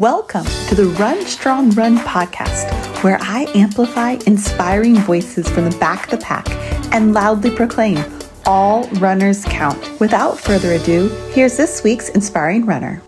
Welcome 0.00 0.46
to 0.68 0.74
the 0.74 0.86
Run 0.98 1.26
Strong 1.26 1.72
Run 1.72 1.98
podcast, 1.98 3.04
where 3.04 3.18
I 3.20 3.44
amplify 3.54 4.12
inspiring 4.24 4.94
voices 4.94 5.46
from 5.46 5.68
the 5.68 5.76
back 5.76 6.04
of 6.04 6.18
the 6.18 6.24
pack 6.24 6.48
and 6.90 7.12
loudly 7.12 7.54
proclaim 7.54 8.02
all 8.46 8.88
runners 8.92 9.44
count. 9.44 10.00
Without 10.00 10.40
further 10.40 10.72
ado, 10.72 11.08
here's 11.34 11.58
this 11.58 11.84
week's 11.84 12.08
inspiring 12.08 12.64
runner. 12.64 13.02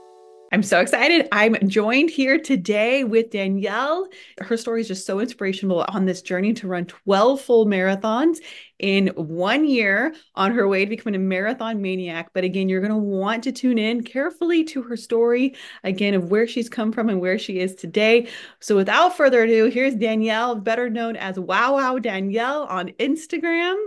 I'm 0.53 0.63
so 0.63 0.81
excited. 0.81 1.29
I'm 1.33 1.57
joined 1.67 2.11
here 2.11 2.39
today 2.39 3.05
with 3.05 3.31
Danielle. 3.31 4.07
Her 4.39 4.59
story 4.59 4.83
is 4.83 4.89
just 4.89 5.07
so 5.07 5.19
inspirational 5.19 5.87
on 5.89 6.05
this 6.05 6.21
journey 6.21 6.53
to 6.53 6.69
run 6.69 6.85
12 6.85 7.41
full 7.41 7.65
marathons 7.65 8.37
in 8.79 9.07
one 9.17 9.67
year 9.67 10.15
on 10.35 10.53
her 10.53 10.69
way 10.69 10.85
to 10.85 10.91
becoming 10.91 11.15
a 11.15 11.25
marathon 11.25 11.81
maniac. 11.81 12.29
But 12.35 12.45
again, 12.45 12.69
you're 12.69 12.83
going 12.83 12.93
to 12.93 12.99
want 12.99 13.45
to 13.45 13.53
tune 13.53 13.79
in 13.79 14.05
carefully 14.05 14.63
to 14.65 14.83
her 14.83 14.97
story, 14.99 15.55
again, 15.85 16.13
of 16.13 16.31
where 16.31 16.47
she's 16.47 16.69
come 16.69 16.93
from 16.93 17.09
and 17.09 17.19
where 17.19 17.39
she 17.39 17.59
is 17.59 17.75
today. 17.75 18.29
So 18.61 18.77
without 18.77 19.17
further 19.17 19.45
ado, 19.45 19.71
here's 19.71 19.95
Danielle, 19.95 20.57
better 20.57 20.91
known 20.91 21.17
as 21.17 21.39
Wow 21.39 21.77
Wow 21.77 21.99
Danielle 21.99 22.65
on 22.65 22.89
Instagram. 23.01 23.83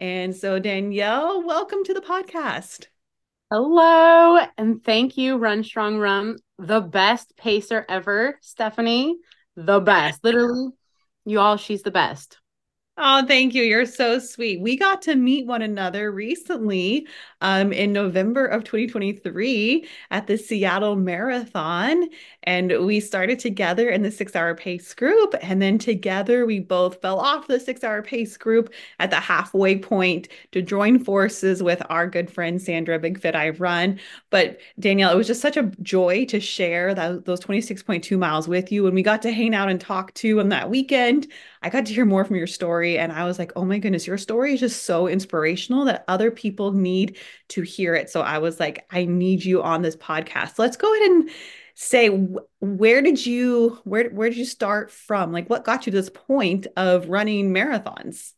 And 0.00 0.34
so, 0.34 0.58
Danielle, 0.58 1.44
welcome 1.46 1.84
to 1.84 1.94
the 1.94 2.00
podcast. 2.00 2.86
Hello, 3.50 4.38
and 4.58 4.84
thank 4.84 5.16
you, 5.16 5.38
Run 5.38 5.64
Strong 5.64 6.00
Run, 6.00 6.36
the 6.58 6.82
best 6.82 7.34
pacer 7.34 7.86
ever, 7.88 8.38
Stephanie. 8.42 9.16
The 9.56 9.80
best. 9.80 10.22
Literally, 10.22 10.68
you 11.24 11.40
all, 11.40 11.56
she's 11.56 11.80
the 11.80 11.90
best. 11.90 12.38
Oh, 13.00 13.24
thank 13.24 13.54
you. 13.54 13.62
You're 13.62 13.86
so 13.86 14.18
sweet. 14.18 14.60
We 14.60 14.76
got 14.76 15.02
to 15.02 15.14
meet 15.14 15.46
one 15.46 15.62
another 15.62 16.10
recently 16.10 17.06
um, 17.40 17.72
in 17.72 17.92
November 17.92 18.44
of 18.44 18.64
2023 18.64 19.86
at 20.10 20.26
the 20.26 20.36
Seattle 20.36 20.96
Marathon. 20.96 22.08
And 22.42 22.84
we 22.84 22.98
started 22.98 23.38
together 23.38 23.88
in 23.88 24.02
the 24.02 24.10
six 24.10 24.34
hour 24.34 24.52
pace 24.56 24.94
group. 24.94 25.36
And 25.42 25.62
then 25.62 25.78
together 25.78 26.44
we 26.44 26.58
both 26.58 27.00
fell 27.00 27.20
off 27.20 27.46
the 27.46 27.60
six 27.60 27.84
hour 27.84 28.02
pace 28.02 28.36
group 28.36 28.72
at 28.98 29.10
the 29.10 29.20
halfway 29.20 29.78
point 29.78 30.26
to 30.50 30.60
join 30.60 30.98
forces 30.98 31.62
with 31.62 31.80
our 31.90 32.08
good 32.08 32.28
friend 32.28 32.60
Sandra 32.60 32.98
Big 32.98 33.20
Fit 33.20 33.36
I 33.36 33.50
Run. 33.50 34.00
But 34.30 34.58
Danielle, 34.80 35.12
it 35.12 35.16
was 35.16 35.28
just 35.28 35.40
such 35.40 35.56
a 35.56 35.70
joy 35.82 36.24
to 36.26 36.40
share 36.40 36.94
that, 36.94 37.26
those 37.26 37.38
26.2 37.40 38.18
miles 38.18 38.48
with 38.48 38.72
you. 38.72 38.86
And 38.86 38.94
we 38.96 39.04
got 39.04 39.22
to 39.22 39.30
hang 39.32 39.54
out 39.54 39.68
and 39.68 39.80
talk 39.80 40.12
to 40.14 40.40
on 40.40 40.48
that 40.48 40.68
weekend. 40.68 41.28
I 41.62 41.70
got 41.70 41.86
to 41.86 41.94
hear 41.94 42.04
more 42.04 42.24
from 42.24 42.36
your 42.36 42.46
story. 42.46 42.98
And 42.98 43.12
I 43.12 43.24
was 43.24 43.38
like, 43.38 43.52
oh 43.56 43.64
my 43.64 43.78
goodness, 43.78 44.06
your 44.06 44.18
story 44.18 44.54
is 44.54 44.60
just 44.60 44.84
so 44.84 45.08
inspirational 45.08 45.84
that 45.86 46.04
other 46.08 46.30
people 46.30 46.72
need 46.72 47.16
to 47.48 47.62
hear 47.62 47.94
it. 47.94 48.10
So 48.10 48.20
I 48.20 48.38
was 48.38 48.60
like, 48.60 48.86
I 48.90 49.04
need 49.04 49.44
you 49.44 49.62
on 49.62 49.82
this 49.82 49.96
podcast. 49.96 50.58
Let's 50.58 50.76
go 50.76 50.94
ahead 50.94 51.10
and 51.10 51.30
say 51.80 52.08
where 52.58 53.00
did 53.02 53.24
you 53.24 53.78
where 53.84 54.10
where 54.10 54.28
did 54.28 54.38
you 54.38 54.44
start 54.44 54.90
from? 54.90 55.32
Like 55.32 55.48
what 55.48 55.64
got 55.64 55.86
you 55.86 55.92
to 55.92 55.96
this 55.96 56.10
point 56.10 56.66
of 56.76 57.08
running 57.08 57.54
marathons? 57.54 58.32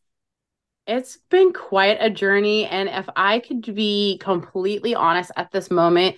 It's 0.86 1.18
been 1.30 1.52
quite 1.52 1.96
a 2.00 2.10
journey 2.10 2.66
and 2.66 2.88
if 2.88 3.08
I 3.16 3.38
could 3.38 3.74
be 3.74 4.18
completely 4.20 4.94
honest 4.94 5.30
at 5.36 5.52
this 5.52 5.70
moment 5.70 6.16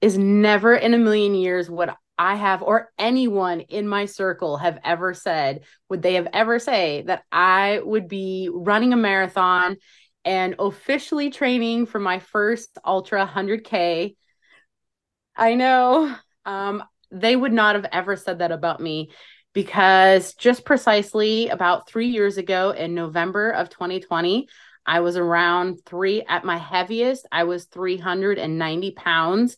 is 0.00 0.16
never 0.16 0.74
in 0.74 0.94
a 0.94 0.98
million 0.98 1.34
years 1.34 1.68
would 1.68 1.90
I 2.18 2.36
have 2.36 2.62
or 2.62 2.90
anyone 2.98 3.60
in 3.60 3.88
my 3.88 4.04
circle 4.04 4.56
have 4.58 4.78
ever 4.84 5.14
said, 5.14 5.62
would 5.88 6.02
they 6.02 6.14
have 6.14 6.28
ever 6.32 6.58
say 6.58 7.02
that 7.06 7.24
I 7.32 7.80
would 7.82 8.08
be 8.08 8.48
running 8.52 8.92
a 8.92 8.96
marathon 8.96 9.76
and 10.24 10.54
officially 10.58 11.30
training 11.30 11.86
for 11.86 11.98
my 11.98 12.18
first 12.18 12.78
ultra 12.84 13.20
100k. 13.26 14.14
I 15.36 15.54
know 15.54 16.14
um, 16.44 16.82
they 17.10 17.34
would 17.34 17.52
not 17.52 17.74
have 17.74 17.86
ever 17.90 18.16
said 18.16 18.38
that 18.38 18.52
about 18.52 18.80
me 18.80 19.10
because 19.52 20.34
just 20.34 20.64
precisely 20.64 21.48
about 21.48 21.88
three 21.88 22.08
years 22.08 22.38
ago 22.38 22.70
in 22.70 22.94
November 22.94 23.50
of 23.50 23.68
2020, 23.68 24.48
I 24.86 25.00
was 25.00 25.16
around 25.16 25.80
three 25.84 26.22
at 26.28 26.44
my 26.44 26.58
heaviest, 26.58 27.26
I 27.30 27.44
was 27.44 27.64
390 27.66 28.92
pounds. 28.92 29.56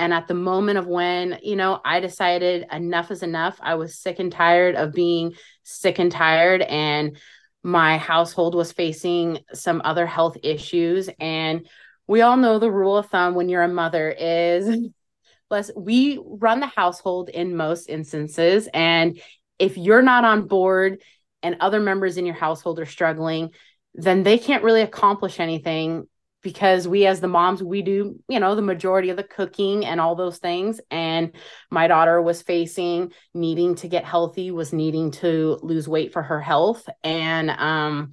And 0.00 0.14
at 0.14 0.28
the 0.28 0.34
moment 0.34 0.78
of 0.78 0.86
when, 0.86 1.38
you 1.42 1.56
know, 1.56 1.78
I 1.84 2.00
decided 2.00 2.66
enough 2.72 3.10
is 3.10 3.22
enough, 3.22 3.58
I 3.60 3.74
was 3.74 3.98
sick 3.98 4.18
and 4.18 4.32
tired 4.32 4.74
of 4.74 4.94
being 4.94 5.34
sick 5.62 5.98
and 5.98 6.10
tired. 6.10 6.62
And 6.62 7.18
my 7.62 7.98
household 7.98 8.54
was 8.54 8.72
facing 8.72 9.40
some 9.52 9.82
other 9.84 10.06
health 10.06 10.38
issues. 10.42 11.10
And 11.20 11.68
we 12.06 12.22
all 12.22 12.38
know 12.38 12.58
the 12.58 12.72
rule 12.72 12.96
of 12.96 13.10
thumb 13.10 13.34
when 13.34 13.50
you're 13.50 13.62
a 13.62 13.68
mother 13.68 14.10
is 14.10 14.90
less 15.50 15.70
we 15.76 16.18
run 16.24 16.60
the 16.60 16.66
household 16.66 17.28
in 17.28 17.54
most 17.54 17.90
instances. 17.90 18.70
And 18.72 19.20
if 19.58 19.76
you're 19.76 20.00
not 20.00 20.24
on 20.24 20.46
board 20.46 21.02
and 21.42 21.58
other 21.60 21.78
members 21.78 22.16
in 22.16 22.24
your 22.24 22.34
household 22.34 22.80
are 22.80 22.86
struggling, 22.86 23.50
then 23.94 24.22
they 24.22 24.38
can't 24.38 24.64
really 24.64 24.80
accomplish 24.80 25.40
anything 25.40 26.06
because 26.42 26.88
we 26.88 27.06
as 27.06 27.20
the 27.20 27.28
moms 27.28 27.62
we 27.62 27.82
do 27.82 28.18
you 28.28 28.40
know 28.40 28.54
the 28.54 28.62
majority 28.62 29.10
of 29.10 29.16
the 29.16 29.22
cooking 29.22 29.84
and 29.84 30.00
all 30.00 30.14
those 30.14 30.38
things. 30.38 30.80
And 30.90 31.32
my 31.70 31.88
daughter 31.88 32.20
was 32.20 32.42
facing 32.42 33.12
needing 33.34 33.74
to 33.76 33.88
get 33.88 34.04
healthy 34.04 34.50
was 34.50 34.72
needing 34.72 35.10
to 35.12 35.58
lose 35.62 35.88
weight 35.88 36.12
for 36.12 36.22
her 36.22 36.40
health. 36.40 36.88
And 37.02 37.50
um 37.50 38.12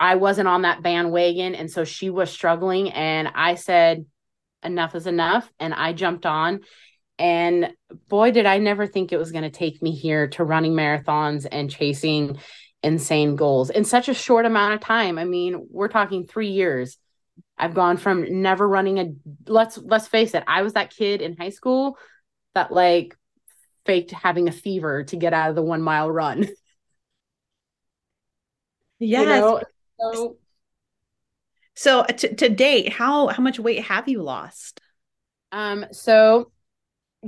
I 0.00 0.16
wasn't 0.16 0.48
on 0.48 0.62
that 0.62 0.82
bandwagon. 0.82 1.54
And 1.54 1.70
so 1.70 1.84
she 1.84 2.10
was 2.10 2.30
struggling. 2.30 2.90
And 2.90 3.28
I 3.34 3.54
said 3.54 4.04
enough 4.62 4.94
is 4.94 5.06
enough. 5.06 5.50
And 5.60 5.72
I 5.72 5.92
jumped 5.92 6.26
on. 6.26 6.60
And 7.18 7.72
boy 8.08 8.32
did 8.32 8.44
I 8.44 8.58
never 8.58 8.86
think 8.86 9.12
it 9.12 9.18
was 9.18 9.30
going 9.30 9.44
to 9.44 9.50
take 9.50 9.80
me 9.80 9.92
here 9.92 10.28
to 10.30 10.44
running 10.44 10.72
marathons 10.72 11.46
and 11.50 11.70
chasing 11.70 12.38
insane 12.82 13.36
goals 13.36 13.70
in 13.70 13.84
such 13.84 14.08
a 14.08 14.14
short 14.14 14.46
amount 14.46 14.74
of 14.74 14.80
time. 14.80 15.16
I 15.16 15.24
mean, 15.24 15.68
we're 15.70 15.88
talking 15.88 16.26
3 16.26 16.48
years 16.48 16.98
I've 17.56 17.74
gone 17.74 17.96
from 17.96 18.42
never 18.42 18.68
running 18.68 18.98
a 18.98 19.12
let's 19.46 19.78
let's 19.78 20.08
face 20.08 20.34
it, 20.34 20.44
I 20.46 20.62
was 20.62 20.72
that 20.72 20.90
kid 20.90 21.22
in 21.22 21.36
high 21.36 21.50
school 21.50 21.98
that 22.54 22.72
like 22.72 23.16
faked 23.86 24.10
having 24.10 24.48
a 24.48 24.52
fever 24.52 25.04
to 25.04 25.16
get 25.16 25.32
out 25.32 25.50
of 25.50 25.56
the 25.56 25.62
1 25.62 25.82
mile 25.82 26.10
run. 26.10 26.48
Yes. 29.00 29.20
You 29.22 29.26
know? 29.26 29.62
So 30.14 30.36
so 31.74 32.04
to, 32.04 32.34
to 32.36 32.48
date, 32.48 32.92
how 32.92 33.26
how 33.28 33.42
much 33.42 33.58
weight 33.58 33.82
have 33.84 34.08
you 34.08 34.22
lost? 34.22 34.80
Um 35.52 35.86
so 35.92 36.52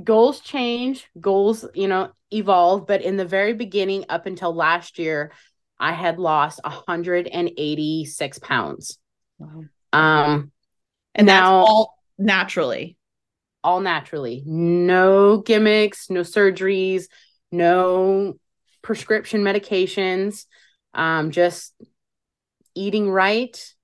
goals 0.03 0.41
change, 0.41 1.07
goals, 1.21 1.67
you 1.75 1.89
know, 1.89 2.13
evolve, 2.31 2.87
but 2.87 3.03
in 3.03 3.17
the 3.17 3.25
very 3.25 3.53
beginning 3.53 4.05
up 4.09 4.27
until 4.27 4.55
last 4.55 4.99
year, 4.99 5.33
I 5.79 5.93
had 5.93 6.19
lost 6.19 6.61
186 6.63 8.39
pounds. 8.39 8.99
Wow. 9.39 9.65
Um, 9.93 10.53
and 11.15 11.27
now 11.27 11.55
all 11.55 11.99
naturally, 12.19 12.97
all 13.65 13.81
naturally, 13.81 14.43
no 14.47 15.39
gimmicks, 15.39 16.11
no 16.11 16.21
surgeries, 16.21 17.05
no 17.51 18.39
prescription 18.83 19.43
medications, 19.43 20.47
um, 20.95 21.31
just 21.31 21.75
eating 22.75 23.11
right, 23.11 23.75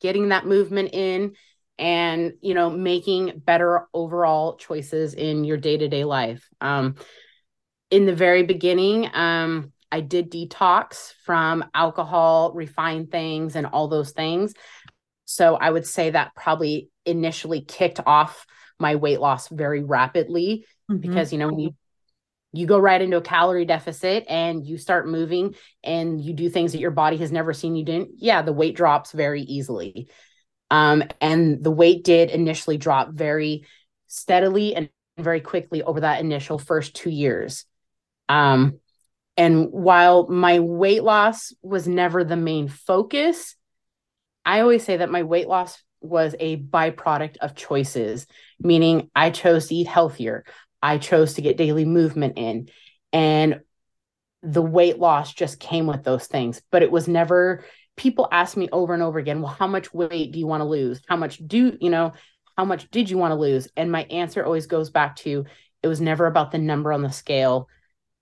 getting 0.00 0.28
that 0.28 0.46
movement 0.46 0.90
in, 0.92 1.34
and 1.78 2.34
you 2.40 2.54
know, 2.54 2.70
making 2.70 3.40
better 3.44 3.88
overall 3.94 4.56
choices 4.56 5.14
in 5.14 5.44
your 5.44 5.56
day 5.56 5.76
to 5.76 5.88
day 5.88 6.04
life. 6.04 6.48
Um, 6.60 6.96
in 7.90 8.06
the 8.06 8.14
very 8.14 8.42
beginning, 8.42 9.08
um, 9.14 9.72
I 9.90 10.00
did 10.00 10.30
detox 10.30 11.12
from 11.24 11.64
alcohol, 11.74 12.52
refined 12.54 13.10
things, 13.10 13.56
and 13.56 13.66
all 13.66 13.88
those 13.88 14.12
things. 14.12 14.54
So 15.24 15.56
I 15.56 15.70
would 15.70 15.86
say 15.86 16.10
that 16.10 16.34
probably 16.34 16.90
initially 17.04 17.62
kicked 17.62 18.00
off 18.04 18.46
my 18.78 18.96
weight 18.96 19.20
loss 19.20 19.48
very 19.48 19.82
rapidly 19.82 20.66
mm-hmm. 20.90 21.00
because 21.00 21.32
you 21.32 21.38
know 21.38 21.48
when 21.48 21.58
you 21.58 21.74
you 22.52 22.66
go 22.66 22.78
right 22.78 23.00
into 23.00 23.16
a 23.16 23.22
calorie 23.22 23.64
deficit 23.64 24.26
and 24.28 24.66
you 24.66 24.76
start 24.76 25.08
moving 25.08 25.54
and 25.82 26.20
you 26.20 26.34
do 26.34 26.50
things 26.50 26.72
that 26.72 26.80
your 26.80 26.90
body 26.90 27.16
has 27.16 27.32
never 27.32 27.52
seen 27.52 27.74
you 27.74 27.84
do 27.84 28.08
yeah 28.16 28.42
the 28.42 28.52
weight 28.52 28.76
drops 28.76 29.12
very 29.12 29.42
easily 29.42 30.08
um, 30.70 31.02
and 31.20 31.62
the 31.62 31.70
weight 31.70 32.02
did 32.02 32.30
initially 32.30 32.78
drop 32.78 33.10
very 33.12 33.66
steadily 34.06 34.74
and 34.74 34.88
very 35.18 35.40
quickly 35.40 35.82
over 35.82 36.00
that 36.00 36.20
initial 36.20 36.58
first 36.58 36.94
two 36.94 37.10
years 37.10 37.64
um, 38.28 38.78
and 39.36 39.70
while 39.70 40.26
my 40.28 40.58
weight 40.58 41.02
loss 41.02 41.54
was 41.62 41.88
never 41.88 42.24
the 42.24 42.36
main 42.36 42.68
focus 42.68 43.56
I 44.44 44.60
always 44.60 44.84
say 44.84 44.96
that 44.98 45.10
my 45.10 45.22
weight 45.22 45.48
loss 45.48 45.82
was 46.00 46.34
a 46.40 46.56
byproduct 46.56 47.36
of 47.38 47.54
choices, 47.54 48.26
meaning 48.58 49.10
I 49.14 49.30
chose 49.30 49.68
to 49.68 49.74
eat 49.74 49.86
healthier. 49.86 50.44
I 50.82 50.98
chose 50.98 51.34
to 51.34 51.42
get 51.42 51.56
daily 51.56 51.84
movement 51.84 52.38
in. 52.38 52.68
And 53.12 53.60
the 54.42 54.62
weight 54.62 54.98
loss 54.98 55.32
just 55.32 55.60
came 55.60 55.86
with 55.86 56.02
those 56.02 56.26
things. 56.26 56.60
But 56.72 56.82
it 56.82 56.90
was 56.90 57.06
never, 57.06 57.64
people 57.96 58.26
ask 58.32 58.56
me 58.56 58.68
over 58.72 58.92
and 58.94 59.02
over 59.02 59.20
again, 59.20 59.42
well, 59.42 59.52
how 59.52 59.68
much 59.68 59.94
weight 59.94 60.32
do 60.32 60.40
you 60.40 60.46
want 60.48 60.62
to 60.62 60.68
lose? 60.68 61.00
How 61.08 61.16
much 61.16 61.40
do, 61.46 61.78
you 61.80 61.90
know, 61.90 62.12
how 62.56 62.64
much 62.64 62.90
did 62.90 63.08
you 63.08 63.18
want 63.18 63.30
to 63.30 63.36
lose? 63.36 63.68
And 63.76 63.92
my 63.92 64.02
answer 64.04 64.44
always 64.44 64.66
goes 64.66 64.90
back 64.90 65.16
to 65.16 65.44
It 65.82 65.88
was 65.88 66.00
never 66.00 66.26
about 66.26 66.50
the 66.50 66.58
number 66.58 66.92
on 66.92 67.02
the 67.02 67.12
scale. 67.12 67.68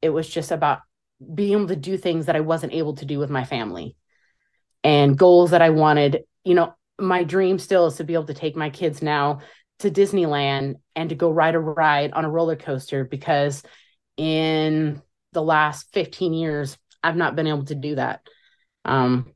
It 0.03 0.11
was 0.11 0.29
just 0.29 0.51
about 0.51 0.81
being 1.35 1.53
able 1.53 1.69
to 1.69 1.77
do 1.77 1.97
things 1.97 2.27
that 2.27 2.37
I 2.37 2.41
wasn't 2.41 2.73
able 2.73 2.97
to 2.97 3.05
do 3.05 3.19
with 3.19 3.31
my 3.31 3.45
family 3.45 3.97
and 4.85 5.19
goals 5.19 5.51
that 5.51 5.63
I 5.63 5.71
wanted. 5.71 6.25
You 6.45 6.55
know, 6.55 6.75
my 6.99 7.25
dream 7.25 7.59
still 7.59 7.87
is 7.87 7.97
to 7.97 8.05
be 8.05 8.15
able 8.15 8.27
to 8.27 8.35
take 8.35 8.57
my 8.57 8.71
kids 8.71 9.03
now 9.03 9.41
to 9.81 9.91
Disneyland 9.91 10.77
and 10.95 11.09
to 11.09 11.15
go 11.15 11.31
ride 11.31 11.55
a 11.55 11.59
ride 11.59 12.13
on 12.13 12.25
a 12.25 12.31
roller 12.31 12.57
coaster 12.57 13.05
because 13.05 13.63
in 14.17 15.01
the 15.33 15.43
last 15.43 15.93
15 15.93 16.33
years, 16.35 16.77
I've 17.03 17.17
not 17.17 17.37
been 17.37 17.47
able 17.47 17.65
to 17.67 17.75
do 17.75 17.95
that. 17.95 18.21
Um, 18.85 19.33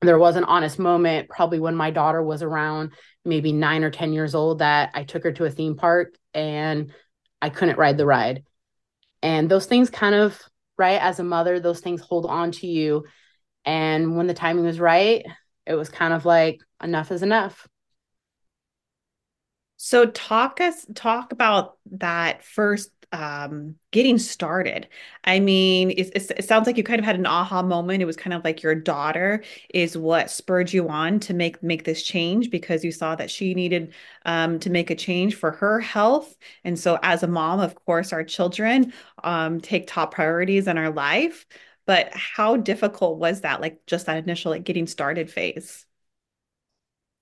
there 0.00 0.18
was 0.18 0.36
an 0.36 0.44
honest 0.44 0.78
moment, 0.78 1.28
probably 1.28 1.60
when 1.60 1.76
my 1.76 1.90
daughter 1.90 2.22
was 2.22 2.42
around 2.42 2.92
maybe 3.24 3.52
nine 3.52 3.84
or 3.84 3.90
10 3.90 4.14
years 4.14 4.34
old, 4.34 4.60
that 4.60 4.90
I 4.94 5.04
took 5.04 5.24
her 5.24 5.32
to 5.32 5.44
a 5.44 5.50
theme 5.50 5.76
park 5.76 6.14
and 6.32 6.92
I 7.42 7.50
couldn't 7.50 7.78
ride 7.78 7.98
the 7.98 8.06
ride. 8.06 8.44
And 9.22 9.50
those 9.50 9.66
things 9.66 9.90
kind 9.90 10.14
of, 10.14 10.40
right, 10.78 11.00
as 11.00 11.20
a 11.20 11.24
mother, 11.24 11.60
those 11.60 11.80
things 11.80 12.00
hold 12.00 12.24
on 12.24 12.52
to 12.52 12.66
you. 12.66 13.04
And 13.64 14.16
when 14.16 14.26
the 14.26 14.34
timing 14.34 14.64
was 14.64 14.80
right, 14.80 15.24
it 15.66 15.74
was 15.74 15.88
kind 15.88 16.12
of 16.12 16.24
like, 16.24 16.60
enough 16.82 17.10
is 17.12 17.22
enough. 17.22 17.66
So 19.76 20.06
talk 20.06 20.60
us 20.60 20.84
talk 20.94 21.32
about 21.32 21.78
that 21.92 22.44
first 22.44 22.90
um, 23.12 23.76
getting 23.90 24.18
started. 24.18 24.88
I 25.24 25.40
mean, 25.40 25.90
it, 25.90 26.12
it, 26.14 26.44
sounds 26.44 26.66
like 26.66 26.76
you 26.76 26.84
kind 26.84 27.00
of 27.00 27.04
had 27.04 27.16
an 27.16 27.26
aha 27.26 27.62
moment. 27.62 28.02
It 28.02 28.04
was 28.04 28.16
kind 28.16 28.32
of 28.32 28.44
like 28.44 28.62
your 28.62 28.74
daughter 28.74 29.42
is 29.74 29.96
what 29.96 30.30
spurred 30.30 30.72
you 30.72 30.88
on 30.88 31.18
to 31.20 31.34
make 31.34 31.62
make 31.62 31.84
this 31.84 32.02
change 32.02 32.50
because 32.50 32.84
you 32.84 32.92
saw 32.92 33.16
that 33.16 33.30
she 33.30 33.54
needed 33.54 33.94
um, 34.26 34.58
to 34.60 34.70
make 34.70 34.90
a 34.90 34.94
change 34.94 35.34
for 35.34 35.50
her 35.52 35.80
health. 35.80 36.36
And 36.62 36.78
so, 36.78 36.98
as 37.02 37.22
a 37.22 37.26
mom, 37.26 37.58
of 37.58 37.74
course, 37.74 38.12
our 38.12 38.22
children 38.22 38.92
um, 39.24 39.60
take 39.60 39.86
top 39.86 40.14
priorities 40.14 40.68
in 40.68 40.78
our 40.78 40.90
life. 40.90 41.46
But 41.86 42.10
how 42.12 42.56
difficult 42.56 43.18
was 43.18 43.40
that? 43.40 43.60
Like 43.60 43.80
just 43.86 44.06
that 44.06 44.18
initial 44.18 44.52
like 44.52 44.64
getting 44.64 44.86
started 44.86 45.30
phase. 45.30 45.86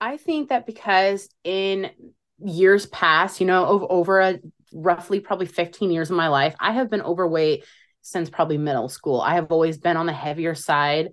I 0.00 0.16
think 0.16 0.50
that 0.50 0.66
because 0.66 1.28
in 1.44 1.90
years 2.38 2.86
past, 2.86 3.40
you 3.40 3.46
know, 3.46 3.66
over, 3.66 3.86
over 3.90 4.20
a 4.20 4.38
roughly 4.72 5.20
probably 5.20 5.46
15 5.46 5.90
years 5.90 6.10
of 6.10 6.16
my 6.16 6.28
life, 6.28 6.54
I 6.60 6.72
have 6.72 6.90
been 6.90 7.02
overweight 7.02 7.64
since 8.02 8.30
probably 8.30 8.58
middle 8.58 8.88
school. 8.88 9.20
I 9.20 9.34
have 9.34 9.50
always 9.50 9.78
been 9.78 9.96
on 9.96 10.06
the 10.06 10.12
heavier 10.12 10.54
side 10.54 11.10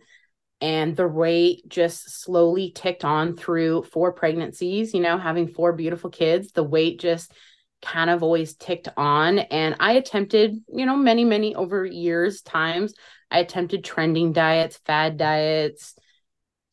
and 0.61 0.95
the 0.95 1.07
weight 1.07 1.67
just 1.67 2.21
slowly 2.21 2.71
ticked 2.73 3.03
on 3.03 3.35
through 3.35 3.83
four 3.83 4.13
pregnancies, 4.13 4.93
you 4.93 5.01
know, 5.01 5.17
having 5.17 5.47
four 5.47 5.73
beautiful 5.73 6.09
kids, 6.09 6.51
the 6.51 6.63
weight 6.63 6.99
just 6.99 7.33
kind 7.81 8.09
of 8.09 8.23
always 8.23 8.55
ticked 8.55 8.87
on 8.97 9.39
and 9.39 9.75
I 9.79 9.93
attempted, 9.93 10.55
you 10.73 10.85
know, 10.85 10.95
many 10.95 11.25
many 11.25 11.53
over 11.55 11.85
years 11.85 12.41
times 12.41 12.93
I 13.31 13.39
attempted 13.39 13.83
trending 13.83 14.33
diets, 14.33 14.77
fad 14.85 15.17
diets, 15.17 15.95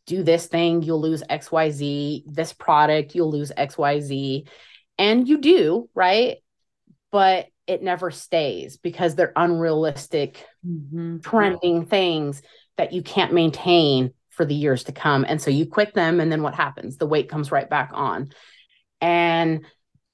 do 0.07 0.23
this 0.23 0.47
thing, 0.47 0.83
you'll 0.83 1.01
lose 1.01 1.23
XYZ, 1.23 2.25
this 2.27 2.53
product, 2.53 3.15
you'll 3.15 3.31
lose 3.31 3.53
XYZ. 3.57 4.49
And 4.99 5.29
you 5.29 5.39
do, 5.39 5.89
right? 5.95 6.39
But 7.11 7.47
it 7.67 7.83
never 7.83 8.11
stays 8.11 8.77
because 8.77 9.15
they're 9.15 9.33
unrealistic, 9.37 10.45
mm-hmm. 10.67 11.19
trending 11.19 11.87
things 11.87 12.43
that 12.77 12.93
you 12.93 13.03
can't 13.03 13.33
maintain 13.33 14.13
for 14.31 14.45
the 14.45 14.55
years 14.55 14.85
to 14.85 14.93
come. 14.93 15.25
And 15.29 15.41
so 15.41 15.51
you 15.51 15.67
quit 15.67 15.95
them, 15.95 16.21
and 16.21 16.33
then 16.33 16.43
what 16.43 16.55
happens? 16.55 16.97
The 16.97 17.07
weight 17.07 17.29
comes 17.29 17.53
right 17.53 17.69
back 17.69 17.91
on. 17.93 18.31
And 19.01 19.65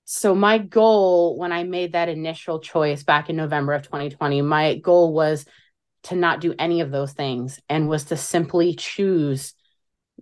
so 0.05 0.35
my 0.35 0.59
goal 0.59 1.37
when 1.37 1.53
I 1.53 1.65
made 1.65 1.93
that 1.93 2.09
initial 2.09 2.61
choice 2.61 3.03
back 3.03 3.29
in 3.31 3.37
November 3.37 3.75
of 3.75 3.83
2020, 3.83 4.43
my 4.43 4.77
goal 4.77 5.13
was 5.13 5.45
to 6.05 6.17
not 6.17 6.41
do 6.41 6.55
any 6.59 6.81
of 6.81 6.91
those 6.91 7.13
things 7.13 7.61
and 7.69 7.89
was 7.89 8.05
to 8.05 8.17
simply 8.17 8.75
choose 8.75 9.55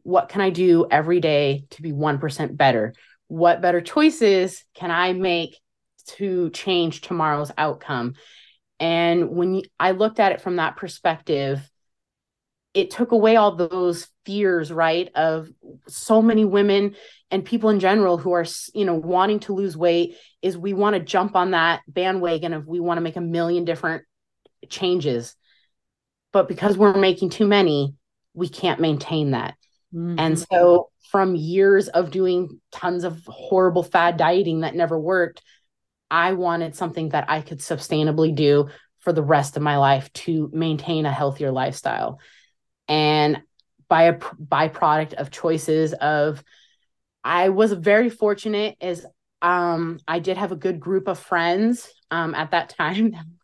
what 0.02 0.28
can 0.28 0.40
I 0.40 0.50
do 0.50 0.86
every 0.90 1.20
day 1.20 1.64
to 1.70 1.82
be 1.82 1.92
1% 1.92 2.56
better? 2.56 2.94
What 3.28 3.60
better 3.60 3.80
choices 3.80 4.64
can 4.74 4.90
I 4.90 5.12
make 5.12 5.58
to 6.16 6.50
change 6.50 7.00
tomorrow's 7.00 7.50
outcome? 7.58 8.14
And 8.78 9.30
when 9.30 9.62
I 9.80 9.92
looked 9.92 10.20
at 10.20 10.32
it 10.32 10.40
from 10.40 10.56
that 10.56 10.76
perspective, 10.76 11.60
it 12.74 12.90
took 12.90 13.12
away 13.12 13.36
all 13.36 13.56
those 13.56 14.06
fears, 14.26 14.70
right? 14.70 15.10
Of 15.14 15.48
so 15.88 16.20
many 16.20 16.44
women 16.44 16.94
and 17.30 17.44
people 17.44 17.70
in 17.70 17.80
general 17.80 18.18
who 18.18 18.32
are, 18.32 18.44
you 18.74 18.84
know, 18.84 18.94
wanting 18.94 19.40
to 19.40 19.54
lose 19.54 19.76
weight 19.76 20.16
is 20.42 20.58
we 20.58 20.74
want 20.74 20.94
to 20.94 21.00
jump 21.00 21.36
on 21.36 21.52
that 21.52 21.80
bandwagon 21.88 22.52
of 22.52 22.66
we 22.66 22.80
want 22.80 22.98
to 22.98 23.02
make 23.02 23.16
a 23.16 23.22
million 23.22 23.64
different 23.64 24.04
changes. 24.68 25.34
But 26.36 26.48
because 26.48 26.76
we're 26.76 26.92
making 26.92 27.30
too 27.30 27.46
many, 27.46 27.94
we 28.34 28.50
can't 28.50 28.78
maintain 28.78 29.30
that. 29.30 29.54
Mm-hmm. 29.94 30.18
And 30.18 30.38
so, 30.38 30.90
from 31.10 31.34
years 31.34 31.88
of 31.88 32.10
doing 32.10 32.60
tons 32.70 33.04
of 33.04 33.24
horrible 33.24 33.82
fad 33.82 34.18
dieting 34.18 34.60
that 34.60 34.74
never 34.74 35.00
worked, 35.00 35.40
I 36.10 36.34
wanted 36.34 36.76
something 36.76 37.08
that 37.08 37.30
I 37.30 37.40
could 37.40 37.60
sustainably 37.60 38.34
do 38.34 38.68
for 38.98 39.14
the 39.14 39.22
rest 39.22 39.56
of 39.56 39.62
my 39.62 39.78
life 39.78 40.12
to 40.12 40.50
maintain 40.52 41.06
a 41.06 41.10
healthier 41.10 41.50
lifestyle. 41.50 42.20
And 42.86 43.40
by 43.88 44.02
a 44.02 44.18
byproduct 44.18 45.14
of 45.14 45.30
choices 45.30 45.94
of 45.94 46.44
I 47.24 47.48
was 47.48 47.72
very 47.72 48.10
fortunate 48.10 48.76
as 48.82 49.06
um, 49.40 50.00
I 50.06 50.18
did 50.18 50.36
have 50.36 50.52
a 50.52 50.56
good 50.56 50.80
group 50.80 51.08
of 51.08 51.18
friends 51.18 51.88
um, 52.10 52.34
at 52.34 52.50
that 52.50 52.68
time 52.76 53.35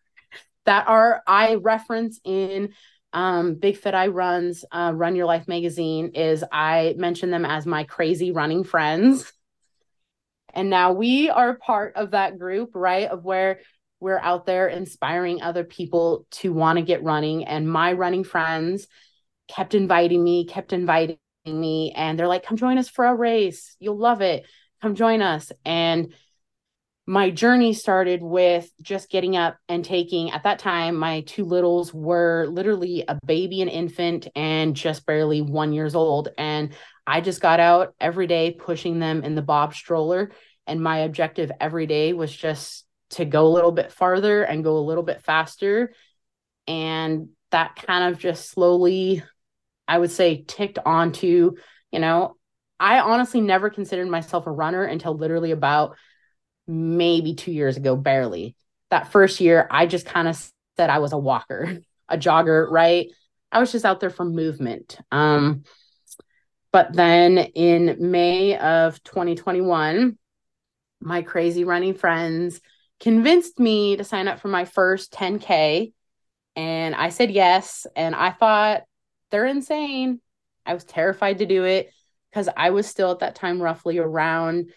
that 0.67 0.89
are 0.89 1.23
I 1.27 1.57
reference 1.57 2.21
in 2.25 2.71
um, 3.13 3.55
Big 3.57 3.77
Fit 3.77 3.95
I 3.95 4.09
runs 4.09 4.65
uh, 4.73 4.93
Run 4.95 5.17
Your 5.17 5.27
Life 5.27 5.47
magazine 5.49 6.13
is 6.15 6.45
I 6.51 6.95
mention 6.97 7.31
them 7.31 7.45
as 7.45 7.67
my 7.67 7.85
crazy 7.85 8.33
running 8.33 8.65
friends. 8.65 9.33
And 10.55 10.71
now 10.71 10.93
we 10.93 11.31
are 11.31 11.57
part 11.57 11.97
of 11.97 12.13
that 12.13 12.39
group, 12.39 12.71
right? 12.75 13.09
Of 13.09 13.25
where 13.25 13.61
we're 14.01 14.19
out 14.19 14.47
there 14.47 14.69
inspiring 14.69 15.43
other 15.43 15.65
people 15.65 16.27
to 16.33 16.53
want 16.53 16.79
to 16.79 16.85
get 16.85 17.03
running. 17.03 17.45
And 17.45 17.71
my 17.71 17.93
running 17.93 18.25
friends 18.25 18.87
kept 19.49 19.75
inviting 19.75 20.23
me, 20.23 20.47
kept 20.47 20.73
inviting 20.73 21.19
me. 21.47 21.93
And 21.95 22.19
they're 22.19 22.29
like, 22.29 22.45
come 22.45 22.57
join 22.57 22.79
us 22.79 22.89
for 22.89 23.05
a 23.05 23.15
race. 23.15 23.77
You'll 23.79 23.99
love 23.99 24.21
it. 24.21 24.45
Come 24.81 24.95
join 24.95 25.23
us. 25.23 25.53
And 25.65 26.15
my 27.07 27.31
journey 27.31 27.73
started 27.75 28.23
with 28.23 28.71
just 28.81 29.11
getting 29.11 29.37
up 29.37 29.57
and 29.69 29.85
taking 29.85 30.31
at 30.31 30.45
that 30.45 30.61
time 30.61 30.97
my 30.97 31.23
two 31.23 31.45
littles 31.45 31.93
were 31.93 32.47
literally 32.49 33.05
a 33.09 33.19
baby 33.27 33.61
and 33.61 33.71
infant 33.71 34.29
and 34.37 34.77
just 34.77 35.05
barely 35.05 35.43
one 35.43 35.73
years 35.73 35.95
old. 35.95 36.29
And 36.39 36.75
i 37.07 37.21
just 37.21 37.41
got 37.41 37.59
out 37.59 37.95
every 38.01 38.29
day 38.29 38.53
pushing 38.53 39.01
them 39.01 39.25
in 39.25 39.35
the 39.35 39.43
bob 39.43 39.75
stroller. 39.75 40.31
And 40.67 40.81
my 40.81 40.99
objective 40.99 41.51
every 41.61 41.87
day 41.87 42.13
was 42.13 42.35
just 42.35 42.87
to 43.11 43.25
go 43.25 43.47
a 43.47 43.55
little 43.55 43.73
bit 43.73 43.91
farther 43.91 44.45
and 44.45 44.63
go 44.63 44.77
a 44.77 44.87
little 44.87 45.03
bit 45.03 45.23
faster. 45.23 45.93
And 46.69 47.31
that 47.53 47.77
kind 47.77 48.13
of 48.13 48.19
just 48.19 48.51
slowly 48.51 49.23
i 49.87 49.97
would 49.97 50.11
say 50.11 50.43
ticked 50.49 50.79
onto 50.85 51.53
you 51.93 51.99
know 52.01 52.37
i 52.81 52.99
honestly 52.99 53.41
never 53.41 53.71
considered 53.71 54.09
myself 54.09 54.47
a 54.47 54.51
runner 54.51 54.83
until 54.83 55.17
literally 55.17 55.53
about 55.53 55.97
maybe 56.67 57.35
two 57.35 57.53
years 57.53 57.77
ago, 57.77 57.97
barely. 57.97 58.57
That 58.91 59.11
first 59.11 59.41
year, 59.41 59.67
I 59.71 59.87
just 59.87 60.07
kind 60.07 60.29
of 60.29 60.37
said 60.77 60.91
I 60.91 60.99
was 60.99 61.13
a 61.13 61.19
walker, 61.19 61.79
a 62.09 62.19
jogger, 62.19 62.71
right? 62.71 63.09
I 63.51 63.61
was 63.61 63.73
just 63.73 63.85
out 63.85 64.01
there 64.01 64.11
for 64.11 64.25
movement. 64.25 64.99
Um, 65.11 65.65
but 66.73 66.95
then 66.95 67.39
in 67.39 67.97
May 68.11 68.57
of 68.57 69.03
2021, 69.03 70.19
my 71.01 71.23
crazy 71.23 71.65
running 71.65 71.95
friends 71.95 72.61
convinced 73.01 73.59
me 73.59 73.97
to 73.97 74.05
sign 74.05 74.29
up 74.29 74.41
for 74.41 74.49
my 74.49 74.65
first 74.65 75.13
10K. 75.13 75.93
And 76.57 76.95
I 76.95 77.11
said 77.11 77.31
yes. 77.31 77.87
And 77.95 78.15
I 78.15 78.31
thought 78.31 78.83
they're 79.31 79.47
insane. 79.47 80.21
I 80.65 80.75
was 80.75 80.85
terrified 80.85 81.39
to 81.39 81.47
do 81.47 81.65
it 81.65 81.91
because 82.31 82.49
I 82.57 82.71
was 82.71 82.87
still 82.87 83.11
at 83.11 83.19
that 83.19 83.35
time 83.35 83.61
roughly 83.61 83.99
around 83.99 84.71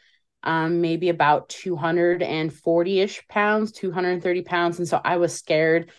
um, 0.46 0.82
maybe 0.82 1.10
about 1.10 1.50
240 1.50 3.00
ish 3.00 3.28
pounds, 3.28 3.72
230 3.72 4.42
pounds. 4.44 4.80
And 4.80 4.88
so 4.88 5.02
I 5.04 5.18
was 5.18 5.34
scared. 5.34 5.92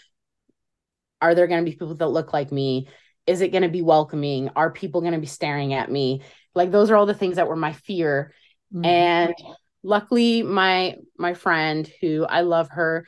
Are 1.20 1.34
there 1.34 1.46
going 1.46 1.64
to 1.64 1.70
be 1.70 1.76
people 1.76 1.94
that 1.94 2.06
look 2.06 2.32
like 2.32 2.52
me? 2.52 2.88
Is 3.26 3.40
it 3.40 3.52
going 3.52 3.62
to 3.62 3.68
be 3.68 3.82
welcoming? 3.82 4.50
Are 4.54 4.70
people 4.70 5.00
going 5.00 5.14
to 5.14 5.18
be 5.18 5.26
staring 5.26 5.74
at 5.74 5.90
me? 5.90 6.22
Like 6.54 6.70
those 6.70 6.90
are 6.90 6.96
all 6.96 7.06
the 7.06 7.14
things 7.14 7.36
that 7.36 7.48
were 7.48 7.56
my 7.56 7.72
fear. 7.72 8.32
Mm-hmm. 8.72 8.84
And 8.84 9.34
luckily 9.86 10.42
my 10.42 10.96
my 11.16 11.32
friend 11.32 11.90
who 12.00 12.26
I 12.28 12.40
love 12.40 12.68
her 12.70 13.06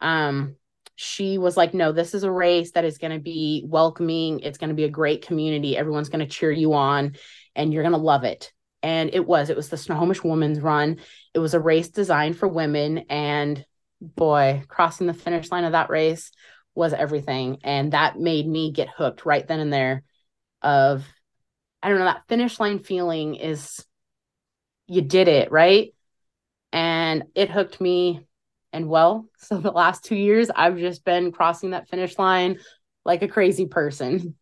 um 0.00 0.56
she 0.96 1.38
was 1.38 1.56
like 1.56 1.72
no 1.72 1.92
this 1.92 2.14
is 2.14 2.24
a 2.24 2.30
race 2.30 2.72
that 2.72 2.84
is 2.84 2.98
going 2.98 3.12
to 3.12 3.20
be 3.20 3.62
welcoming 3.66 4.40
it's 4.40 4.58
going 4.58 4.70
to 4.70 4.74
be 4.74 4.84
a 4.84 4.90
great 4.90 5.24
community 5.24 5.76
everyone's 5.76 6.08
going 6.08 6.26
to 6.26 6.34
cheer 6.34 6.50
you 6.50 6.74
on 6.74 7.14
and 7.54 7.72
you're 7.72 7.84
going 7.84 7.92
to 7.92 7.98
love 7.98 8.24
it 8.24 8.52
and 8.86 9.10
it 9.12 9.26
was 9.26 9.50
it 9.50 9.56
was 9.56 9.68
the 9.68 9.76
Snohomish 9.76 10.22
Women's 10.22 10.60
Run. 10.60 11.00
It 11.34 11.40
was 11.40 11.54
a 11.54 11.60
race 11.60 11.88
designed 11.88 12.38
for 12.38 12.46
women, 12.46 12.98
and 13.10 13.66
boy, 14.00 14.62
crossing 14.68 15.08
the 15.08 15.12
finish 15.12 15.50
line 15.50 15.64
of 15.64 15.72
that 15.72 15.90
race 15.90 16.30
was 16.76 16.92
everything. 16.92 17.58
And 17.64 17.92
that 17.92 18.16
made 18.16 18.46
me 18.46 18.70
get 18.70 18.88
hooked 18.88 19.26
right 19.26 19.44
then 19.44 19.58
and 19.58 19.72
there 19.72 20.04
of 20.62 21.04
I 21.82 21.88
don't 21.88 21.98
know, 21.98 22.04
that 22.04 22.28
finish 22.28 22.60
line 22.60 22.78
feeling 22.78 23.34
is 23.34 23.84
you 24.86 25.02
did 25.02 25.26
it, 25.26 25.50
right? 25.50 25.92
And 26.72 27.24
it 27.34 27.50
hooked 27.50 27.80
me. 27.80 28.20
And 28.72 28.88
well, 28.88 29.28
so 29.38 29.58
the 29.58 29.72
last 29.72 30.04
two 30.04 30.14
years, 30.14 30.48
I've 30.54 30.78
just 30.78 31.04
been 31.04 31.32
crossing 31.32 31.70
that 31.70 31.88
finish 31.88 32.16
line 32.20 32.60
like 33.04 33.22
a 33.22 33.28
crazy 33.28 33.66
person. 33.66 34.36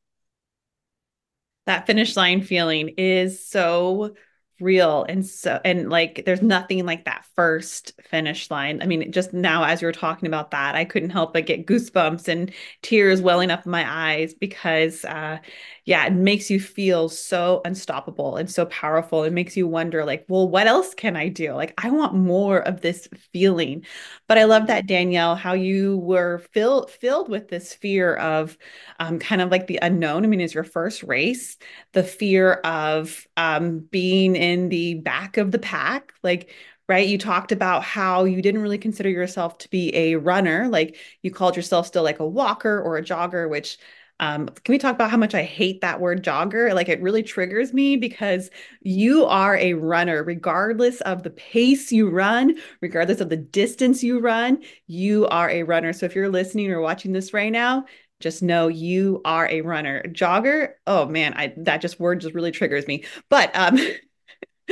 That 1.64 1.86
finish 1.86 2.14
line 2.14 2.42
feeling 2.42 2.90
is 2.98 3.48
so 3.48 4.14
real. 4.60 5.04
And 5.08 5.26
so 5.26 5.60
and 5.64 5.90
like 5.90 6.22
there's 6.26 6.42
nothing 6.42 6.84
like 6.86 7.04
that 7.04 7.24
first 7.34 7.92
finish 8.08 8.50
line. 8.50 8.80
I 8.82 8.86
mean 8.86 9.10
just 9.12 9.32
now 9.32 9.64
as 9.64 9.82
you're 9.82 9.92
talking 9.92 10.26
about 10.26 10.50
that 10.52 10.74
i 10.74 10.84
couldn't 10.84 11.10
help 11.10 11.32
but 11.32 11.46
get 11.46 11.66
goosebumps 11.66 12.28
and 12.28 12.52
tears 12.82 13.20
welling 13.20 13.50
up 13.50 13.64
in 13.66 13.70
my 13.72 13.84
eyes 14.14 14.34
because 14.34 15.04
uh 15.04 15.38
yeah 15.84 16.06
it 16.06 16.12
makes 16.12 16.50
you 16.50 16.60
feel 16.60 17.08
so 17.08 17.60
unstoppable 17.64 18.36
and 18.36 18.50
so 18.50 18.66
powerful. 18.66 19.24
It 19.24 19.32
makes 19.32 19.56
you 19.56 19.66
wonder 19.66 20.04
like 20.04 20.24
well 20.28 20.48
what 20.48 20.66
else 20.66 20.94
can 20.94 21.16
i 21.16 21.28
do? 21.28 21.52
Like 21.54 21.74
i 21.82 21.90
want 21.90 22.14
more 22.14 22.58
of 22.60 22.80
this 22.80 23.08
feeling. 23.32 23.84
But 24.28 24.38
i 24.38 24.44
love 24.44 24.66
that 24.68 24.86
danielle 24.86 25.36
how 25.36 25.52
you 25.54 25.98
were 25.98 26.38
filled 26.52 26.90
filled 26.90 27.28
with 27.28 27.48
this 27.48 27.74
fear 27.74 28.14
of 28.16 28.56
um 29.00 29.18
kind 29.18 29.40
of 29.42 29.50
like 29.50 29.66
the 29.66 29.78
unknown. 29.82 30.24
I 30.24 30.28
mean 30.28 30.40
it's 30.40 30.54
your 30.54 30.64
first 30.64 31.02
race 31.02 31.56
the 31.92 32.02
fear 32.02 32.54
of 32.64 33.26
um 33.36 33.80
being 33.80 34.36
in 34.44 34.68
the 34.68 34.94
back 34.94 35.36
of 35.36 35.50
the 35.50 35.58
pack 35.58 36.12
like 36.22 36.50
right 36.88 37.08
you 37.08 37.16
talked 37.18 37.52
about 37.52 37.82
how 37.82 38.24
you 38.24 38.42
didn't 38.42 38.62
really 38.62 38.78
consider 38.78 39.08
yourself 39.08 39.56
to 39.58 39.68
be 39.70 39.94
a 39.94 40.16
runner 40.16 40.68
like 40.68 40.96
you 41.22 41.30
called 41.30 41.56
yourself 41.56 41.86
still 41.86 42.02
like 42.02 42.20
a 42.20 42.26
walker 42.26 42.80
or 42.80 42.96
a 42.96 43.02
jogger 43.02 43.48
which 43.48 43.78
um, 44.20 44.46
can 44.46 44.72
we 44.72 44.78
talk 44.78 44.94
about 44.94 45.10
how 45.10 45.16
much 45.16 45.34
I 45.34 45.42
hate 45.42 45.80
that 45.80 46.00
word 46.00 46.22
jogger? 46.22 46.72
Like 46.72 46.88
it 46.88 47.02
really 47.02 47.22
triggers 47.22 47.72
me 47.72 47.96
because 47.96 48.48
you 48.80 49.24
are 49.24 49.56
a 49.56 49.74
runner, 49.74 50.22
regardless 50.22 51.00
of 51.00 51.24
the 51.24 51.30
pace 51.30 51.90
you 51.90 52.08
run, 52.08 52.56
regardless 52.80 53.20
of 53.20 53.28
the 53.28 53.36
distance 53.36 54.04
you 54.04 54.20
run, 54.20 54.62
you 54.86 55.26
are 55.26 55.50
a 55.50 55.64
runner. 55.64 55.92
So 55.92 56.06
if 56.06 56.14
you're 56.14 56.28
listening 56.28 56.70
or 56.70 56.80
watching 56.80 57.12
this 57.12 57.34
right 57.34 57.50
now, 57.50 57.86
just 58.20 58.42
know 58.42 58.68
you 58.68 59.20
are 59.24 59.48
a 59.48 59.62
runner. 59.62 60.02
Jogger, 60.06 60.74
oh 60.86 61.06
man, 61.06 61.34
I 61.34 61.52
that 61.58 61.78
just 61.82 61.98
word 61.98 62.20
just 62.20 62.34
really 62.34 62.52
triggers 62.52 62.86
me. 62.86 63.04
But 63.28 63.50
um 63.54 63.78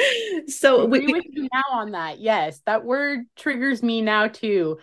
so 0.49 0.85
we, 0.87 1.07
with 1.07 1.25
you 1.31 1.49
now 1.53 1.79
on 1.79 1.93
that. 1.93 2.21
Yes, 2.21 2.61
that 2.67 2.85
word 2.85 3.21
triggers 3.37 3.83
me 3.83 4.03
now 4.03 4.29
too. 4.29 4.79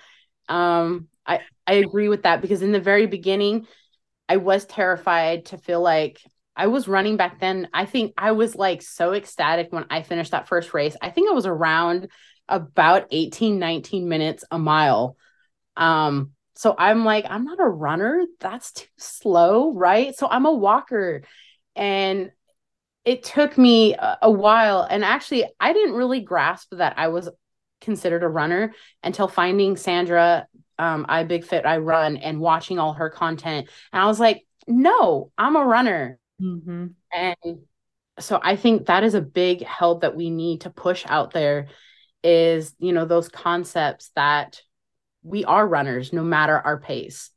Um, 0.47 1.07
I 1.25 1.41
I 1.67 1.73
agree 1.73 2.09
with 2.09 2.23
that 2.23 2.41
because 2.41 2.61
in 2.61 2.71
the 2.71 2.79
very 2.79 3.05
beginning, 3.05 3.67
I 4.27 4.37
was 4.37 4.65
terrified 4.65 5.45
to 5.47 5.57
feel 5.57 5.81
like 5.81 6.19
I 6.55 6.67
was 6.67 6.87
running 6.87 7.17
back 7.17 7.39
then. 7.39 7.69
I 7.73 7.85
think 7.85 8.13
I 8.17 8.31
was 8.31 8.55
like 8.55 8.81
so 8.81 9.13
ecstatic 9.13 9.71
when 9.71 9.85
I 9.89 10.01
finished 10.01 10.31
that 10.31 10.47
first 10.47 10.73
race. 10.73 10.95
I 11.01 11.09
think 11.09 11.29
I 11.29 11.33
was 11.33 11.45
around 11.45 12.09
about 12.47 13.07
18, 13.11 13.59
19 13.59 14.09
minutes 14.09 14.43
a 14.51 14.59
mile. 14.59 15.15
Um, 15.77 16.31
so 16.55 16.75
I'm 16.77 17.05
like, 17.05 17.25
I'm 17.29 17.45
not 17.45 17.61
a 17.61 17.67
runner. 17.67 18.25
That's 18.39 18.73
too 18.73 18.87
slow, 18.97 19.73
right? 19.73 20.13
So 20.15 20.27
I'm 20.29 20.45
a 20.45 20.53
walker. 20.53 21.21
And 21.75 22.31
it 23.09 23.23
took 23.23 23.57
me 23.57 23.95
a, 24.21 24.29
while 24.29 24.83
and 24.87 25.03
actually 25.03 25.43
i 25.59 25.73
didn't 25.73 25.95
really 25.95 26.21
grasp 26.21 26.67
that 26.75 26.93
i 26.95 27.07
was 27.07 27.27
considered 27.81 28.21
a 28.21 28.27
runner 28.27 28.71
until 29.03 29.27
finding 29.27 29.75
sandra 29.75 30.45
um, 30.77 31.07
i 31.09 31.23
big 31.23 31.43
fit 31.43 31.65
i 31.65 31.77
run 31.77 32.17
and 32.17 32.39
watching 32.39 32.77
all 32.77 32.93
her 32.93 33.09
content. 33.09 33.67
And 33.91 34.03
i 34.03 34.05
was 34.05 34.19
like 34.19 34.45
no 34.67 35.31
i'm 35.39 35.55
a 35.55 35.65
runner. 35.65 36.19
Mm-hmm. 36.39 36.85
and 37.11 37.59
so 38.19 38.39
i 38.43 38.55
think 38.55 38.85
that 38.85 39.03
is 39.03 39.15
a 39.15 39.21
big 39.21 39.63
help 39.63 40.01
that 40.01 40.15
we 40.15 40.29
need 40.29 40.61
to 40.61 40.69
push 40.69 41.03
out 41.07 41.31
there 41.31 41.67
is 42.23 42.75
you 42.77 42.93
know 42.93 43.05
those 43.05 43.27
concepts 43.27 44.11
that 44.15 44.61
we 45.23 45.45
are 45.45 45.67
runners 45.67 46.13
no 46.13 46.23
matter 46.23 46.55
our 46.55 46.79
pace 46.79 47.31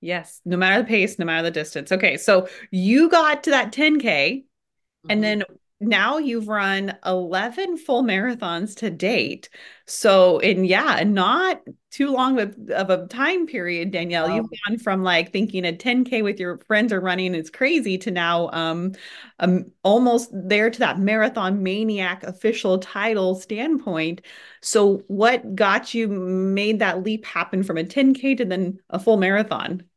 Yes, 0.00 0.40
no 0.44 0.56
matter 0.56 0.82
the 0.82 0.88
pace, 0.88 1.18
no 1.18 1.24
matter 1.24 1.42
the 1.44 1.50
distance. 1.50 1.90
Okay, 1.90 2.16
so 2.16 2.48
you 2.70 3.08
got 3.08 3.44
to 3.44 3.50
that 3.50 3.72
10K, 3.72 4.02
mm-hmm. 4.02 5.10
and 5.10 5.24
then 5.24 5.42
now 5.80 6.18
you've 6.18 6.48
run 6.48 6.96
11 7.06 7.78
full 7.78 8.02
marathons 8.02 8.74
to 8.76 8.90
date. 8.90 9.48
So, 9.86 10.40
and 10.40 10.66
yeah, 10.66 11.04
not 11.06 11.62
too 11.90 12.10
long 12.10 12.40
of, 12.40 12.56
of 12.70 12.90
a 12.90 13.06
time 13.06 13.46
period, 13.46 13.92
Danielle. 13.92 14.28
You've 14.28 14.50
gone 14.66 14.78
from 14.78 15.02
like 15.04 15.32
thinking 15.32 15.64
a 15.64 15.72
10K 15.72 16.22
with 16.24 16.40
your 16.40 16.58
friends 16.66 16.92
are 16.92 17.00
running 17.00 17.34
is 17.34 17.48
crazy 17.48 17.96
to 17.98 18.10
now 18.10 18.50
um, 18.52 18.92
um 19.38 19.66
almost 19.84 20.30
there 20.32 20.68
to 20.68 20.78
that 20.80 20.98
marathon 20.98 21.62
maniac 21.62 22.24
official 22.24 22.78
title 22.78 23.36
standpoint. 23.36 24.22
So, 24.60 25.04
what 25.06 25.54
got 25.54 25.94
you 25.94 26.08
made 26.08 26.80
that 26.80 27.04
leap 27.04 27.24
happen 27.24 27.62
from 27.62 27.78
a 27.78 27.84
10K 27.84 28.36
to 28.38 28.44
then 28.44 28.80
a 28.90 28.98
full 28.98 29.16
marathon? 29.16 29.87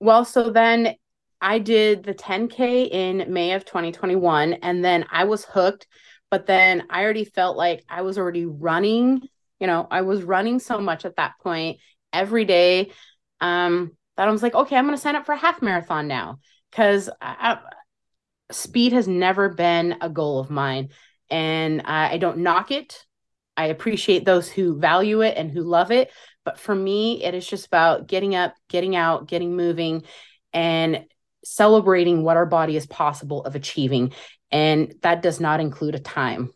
Well, 0.00 0.24
so 0.24 0.50
then 0.50 0.94
I 1.40 1.58
did 1.58 2.04
the 2.04 2.14
10K 2.14 2.84
in 2.84 3.32
May 3.32 3.52
of 3.52 3.64
2021, 3.64 4.54
and 4.54 4.84
then 4.84 5.06
I 5.10 5.24
was 5.24 5.44
hooked. 5.44 5.86
But 6.30 6.46
then 6.46 6.84
I 6.90 7.04
already 7.04 7.24
felt 7.24 7.56
like 7.56 7.84
I 7.88 8.02
was 8.02 8.18
already 8.18 8.46
running, 8.46 9.22
you 9.60 9.66
know, 9.66 9.86
I 9.90 10.02
was 10.02 10.24
running 10.24 10.58
so 10.58 10.78
much 10.78 11.04
at 11.04 11.16
that 11.16 11.34
point 11.40 11.78
every 12.12 12.44
day 12.44 12.90
um, 13.40 13.92
that 14.16 14.26
I 14.26 14.30
was 14.32 14.42
like, 14.42 14.54
okay, 14.54 14.76
I'm 14.76 14.86
going 14.86 14.96
to 14.96 15.00
sign 15.00 15.14
up 15.14 15.24
for 15.24 15.32
a 15.32 15.38
half 15.38 15.62
marathon 15.62 16.08
now 16.08 16.38
because 16.70 17.08
speed 18.50 18.92
has 18.92 19.08
never 19.08 19.48
been 19.48 19.96
a 20.00 20.08
goal 20.08 20.38
of 20.38 20.50
mine. 20.50 20.90
And 21.30 21.82
I, 21.84 22.12
I 22.12 22.18
don't 22.18 22.38
knock 22.38 22.70
it. 22.70 23.04
I 23.56 23.66
appreciate 23.66 24.24
those 24.24 24.48
who 24.48 24.78
value 24.78 25.22
it 25.22 25.36
and 25.36 25.50
who 25.50 25.62
love 25.62 25.90
it. 25.90 26.10
But 26.46 26.60
for 26.60 26.74
me, 26.74 27.24
it 27.24 27.34
is 27.34 27.44
just 27.44 27.66
about 27.66 28.06
getting 28.06 28.36
up, 28.36 28.54
getting 28.68 28.94
out, 28.94 29.26
getting 29.26 29.56
moving, 29.56 30.04
and 30.52 31.04
celebrating 31.44 32.22
what 32.22 32.36
our 32.36 32.46
body 32.46 32.76
is 32.76 32.86
possible 32.86 33.44
of 33.44 33.56
achieving. 33.56 34.12
And 34.52 34.94
that 35.02 35.22
does 35.22 35.40
not 35.40 35.58
include 35.58 35.96
a 35.96 35.98
time 35.98 36.52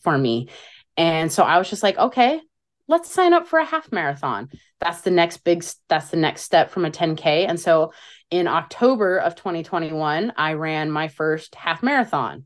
for 0.00 0.16
me. 0.16 0.50
And 0.98 1.32
so 1.32 1.42
I 1.42 1.56
was 1.56 1.70
just 1.70 1.82
like, 1.82 1.96
okay, 1.96 2.38
let's 2.86 3.10
sign 3.10 3.32
up 3.32 3.48
for 3.48 3.58
a 3.58 3.64
half 3.64 3.90
marathon. 3.90 4.50
That's 4.78 5.00
the 5.00 5.10
next 5.10 5.38
big, 5.38 5.64
that's 5.88 6.10
the 6.10 6.18
next 6.18 6.42
step 6.42 6.70
from 6.70 6.84
a 6.84 6.90
10K. 6.90 7.48
And 7.48 7.58
so 7.58 7.94
in 8.30 8.46
October 8.46 9.16
of 9.16 9.36
2021, 9.36 10.34
I 10.36 10.52
ran 10.52 10.90
my 10.90 11.08
first 11.08 11.54
half 11.54 11.82
marathon. 11.82 12.44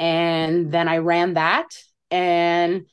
And 0.00 0.72
then 0.72 0.88
I 0.88 0.98
ran 0.98 1.34
that. 1.34 1.68
And 2.10 2.86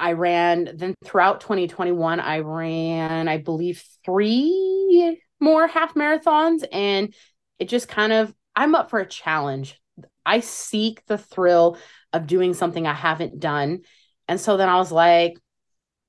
I 0.00 0.12
ran, 0.12 0.70
then 0.74 0.94
throughout 1.04 1.40
2021, 1.42 2.20
I 2.20 2.40
ran, 2.40 3.28
I 3.28 3.36
believe, 3.36 3.84
three 4.04 5.20
more 5.40 5.66
half 5.66 5.94
marathons 5.94 6.64
and 6.72 7.14
it 7.58 7.68
just 7.68 7.88
kind 7.88 8.12
of 8.12 8.34
I'm 8.56 8.74
up 8.74 8.90
for 8.90 8.98
a 8.98 9.06
challenge. 9.06 9.80
I 10.26 10.40
seek 10.40 11.04
the 11.06 11.18
thrill 11.18 11.78
of 12.12 12.26
doing 12.26 12.54
something 12.54 12.86
I 12.86 12.94
haven't 12.94 13.40
done. 13.40 13.80
And 14.28 14.40
so 14.40 14.56
then 14.56 14.68
I 14.68 14.76
was 14.76 14.92
like, 14.92 15.38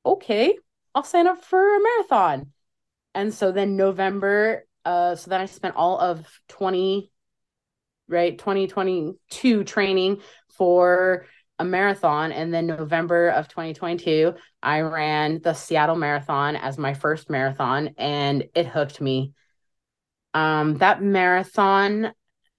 okay, 0.05 0.57
I'll 0.95 1.03
sign 1.03 1.27
up 1.27 1.43
for 1.45 1.59
a 1.59 1.79
marathon. 1.81 2.51
And 3.13 3.33
so 3.33 3.51
then 3.51 3.77
November, 3.77 4.65
uh, 4.85 5.15
so 5.15 5.29
then 5.29 5.41
I 5.41 5.45
spent 5.45 5.75
all 5.75 5.99
of 5.99 6.27
20, 6.49 7.11
right, 8.07 8.37
2022 8.37 9.63
training 9.63 10.21
for 10.57 11.25
a 11.61 11.63
marathon. 11.63 12.31
And 12.31 12.51
then 12.53 12.65
November 12.65 13.29
of 13.29 13.47
2022, 13.47 14.33
I 14.61 14.81
ran 14.81 15.41
the 15.41 15.53
Seattle 15.53 15.95
Marathon 15.95 16.55
as 16.55 16.77
my 16.77 16.95
first 16.95 17.29
marathon 17.29 17.91
and 17.97 18.45
it 18.55 18.65
hooked 18.65 18.99
me. 18.99 19.33
Um, 20.33 20.77
that 20.79 21.03
marathon 21.03 22.13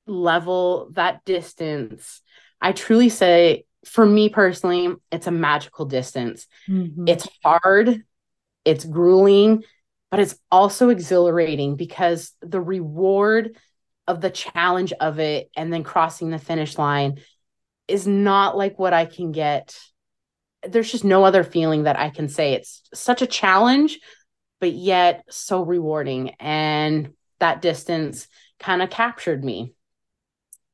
level, 0.06 0.90
that 0.92 1.25
distance, 1.25 2.23
I 2.61 2.73
truly 2.73 3.09
say, 3.09 3.64
for 3.85 4.06
me 4.06 4.28
personally, 4.28 4.94
it's 5.11 5.26
a 5.26 5.32
magical 5.32 5.85
distance. 5.85 6.47
Mm-hmm. 6.68 7.09
It's 7.09 7.28
hard, 7.42 8.04
it's 8.64 8.85
grueling, 8.85 9.64
but 10.12 10.21
it's 10.21 10.37
also 10.50 10.90
exhilarating 10.90 11.75
because 11.75 12.32
the 12.40 12.61
reward 12.61 13.56
of 14.06 14.21
the 14.21 14.30
challenge 14.30 14.92
of 14.92 15.18
it 15.18 15.50
and 15.56 15.73
then 15.73 15.82
crossing 15.82 16.30
the 16.30 16.38
finish 16.38 16.78
line 16.78 17.18
is 17.89 18.07
not 18.07 18.57
like 18.57 18.79
what 18.79 18.93
I 18.93 19.07
can 19.07 19.33
get. 19.33 19.77
There's 20.67 20.91
just 20.91 21.05
no 21.05 21.25
other 21.25 21.45
feeling 21.45 21.85
that 21.85 21.99
I 21.99 22.11
can 22.11 22.29
say. 22.29 22.55
It's 22.55 22.83
such 22.95 23.23
a 23.23 23.27
challenge, 23.27 23.99
but 24.61 24.73
yet 24.73 25.25
so 25.31 25.62
rewarding. 25.62 26.31
And 26.41 27.15
that 27.41 27.62
distance 27.62 28.29
kind 28.61 28.83
of 28.83 28.91
captured 28.91 29.45
me. 29.45 29.75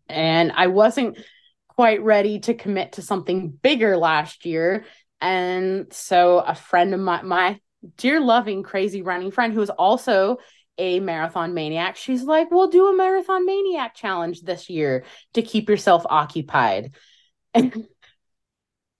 And 0.09 0.53
I 0.53 0.69
wasn't 0.69 1.19
quite 1.69 2.03
ready 2.03 2.41
to 2.41 2.55
commit 2.55 2.93
to 2.93 3.03
something 3.03 3.51
bigger 3.51 3.97
last 3.97 4.45
year 4.45 4.85
And 5.21 5.93
so 5.93 6.39
a 6.39 6.55
friend 6.55 6.95
of 6.95 7.01
my 7.01 7.23
my 7.23 7.61
dear 7.97 8.21
loving 8.21 8.63
crazy 8.63 9.03
running 9.03 9.31
friend 9.31 9.53
who 9.53 9.63
is 9.63 9.71
also 9.71 10.39
a 10.79 11.01
marathon 11.01 11.55
maniac, 11.55 11.97
she's 11.97 12.23
like, 12.23 12.51
"We'll 12.51 12.69
do 12.69 12.89
a 12.89 12.97
marathon 12.97 13.45
maniac 13.47 13.95
challenge 13.95 14.43
this 14.43 14.71
year 14.71 15.05
to 15.35 15.43
keep 15.43 15.69
yourself 15.69 16.05
occupied." 16.09 16.95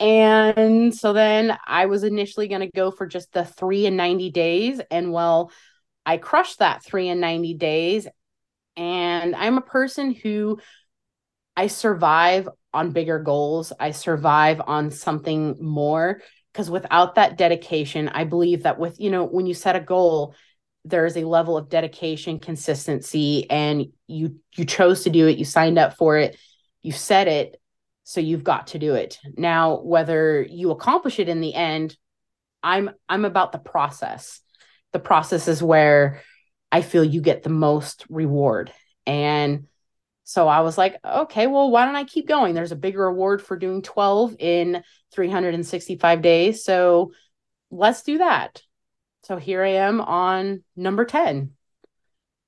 And 0.01 0.95
so 0.95 1.13
then 1.13 1.57
I 1.67 1.87
was 1.87 2.05
initially 2.05 2.49
going 2.49 2.61
to 2.61 2.71
go 2.71 2.91
for 2.91 3.07
just 3.07 3.33
the 3.33 3.45
three 3.45 3.87
and 3.87 3.97
90 3.97 4.31
days. 4.31 4.81
And 4.91 5.13
well, 5.13 5.51
I 6.07 6.19
crushed 6.19 6.61
that 6.61 6.85
three 6.85 7.09
and 7.09 7.21
90 7.21 7.55
days. 7.55 8.07
And 8.77 9.35
I'm 9.35 9.59
a 9.59 9.63
person 9.63 10.13
who 10.15 10.61
I 11.57 11.67
survive 11.67 12.49
on 12.73 12.93
bigger 12.93 13.19
goals, 13.19 13.73
I 13.81 13.91
survive 13.91 14.61
on 14.65 14.91
something 14.93 15.57
more. 15.61 16.21
Because 16.53 16.71
without 16.71 17.17
that 17.17 17.37
dedication, 17.37 18.09
I 18.09 18.25
believe 18.25 18.63
that 18.63 18.79
with, 18.79 19.01
you 19.01 19.11
know, 19.11 19.25
when 19.25 19.47
you 19.47 19.55
set 19.55 19.77
a 19.77 19.81
goal, 19.81 20.35
there 20.85 21.07
is 21.07 21.17
a 21.17 21.25
level 21.25 21.57
of 21.57 21.69
dedication, 21.69 22.39
consistency, 22.39 23.49
and 23.51 23.87
you 24.07 24.37
you 24.57 24.65
chose 24.65 25.05
to 25.05 25.11
do 25.11 25.27
it, 25.27 25.39
you 25.39 25.45
signed 25.45 25.79
up 25.79 25.97
for 25.97 26.17
it, 26.17 26.37
you 26.83 26.93
said 26.93 27.29
it, 27.29 27.61
so 28.05 28.21
you've 28.21 28.45
got 28.45 28.69
to 28.69 28.79
do 28.79 28.95
it. 28.95 29.19
Now 29.37 29.81
whether 29.81 30.43
you 30.43 30.71
accomplish 30.71 31.19
it 31.19 31.29
in 31.29 31.41
the 31.41 31.55
end 31.55 31.97
i'm 32.63 32.91
i'm 33.09 33.25
about 33.25 33.53
the 33.53 33.59
process. 33.59 34.41
The 34.93 34.99
process 34.99 35.49
is 35.49 35.63
where 35.63 36.23
i 36.73 36.83
feel 36.83 37.05
you 37.05 37.21
get 37.21 37.43
the 37.43 37.51
most 37.51 38.07
reward. 38.09 38.73
And 39.07 39.67
so 40.25 40.49
i 40.49 40.61
was 40.61 40.77
like 40.77 40.99
okay 41.05 41.47
well 41.47 41.71
why 41.71 41.85
don't 41.85 41.97
i 41.97 42.05
keep 42.05 42.27
going? 42.27 42.55
There's 42.55 42.73
a 42.73 42.77
bigger 42.77 43.07
reward 43.07 43.43
for 43.43 43.57
doing 43.57 43.83
12 43.83 44.37
in 44.39 44.83
365 45.13 46.23
days. 46.23 46.65
So 46.65 47.13
let's 47.71 48.03
do 48.03 48.19
that 48.19 48.63
so 49.29 49.37
here 49.37 49.63
i 49.63 49.69
am 49.69 50.01
on 50.01 50.65
number 50.75 51.05
10 51.05 51.53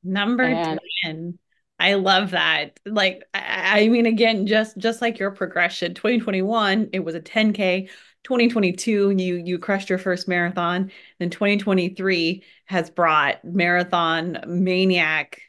number 0.02 0.42
and 0.42 0.80
10 1.04 1.38
I 1.80 1.94
love 1.94 2.32
that. 2.32 2.78
Like, 2.84 3.24
I, 3.32 3.84
I, 3.84 3.88
mean, 3.88 4.04
again, 4.04 4.46
just 4.46 4.76
just 4.76 5.00
like 5.00 5.18
your 5.18 5.30
progression, 5.30 5.94
2021, 5.94 6.90
it 6.92 7.00
was 7.00 7.14
a 7.14 7.20
10K. 7.20 7.88
2022, 8.22 9.10
you 9.16 9.36
you 9.36 9.58
crushed 9.58 9.88
your 9.88 9.98
first 9.98 10.28
marathon. 10.28 10.92
Then 11.18 11.30
2023 11.30 12.44
has 12.66 12.90
brought 12.90 13.42
marathon 13.42 14.38
maniac 14.46 15.40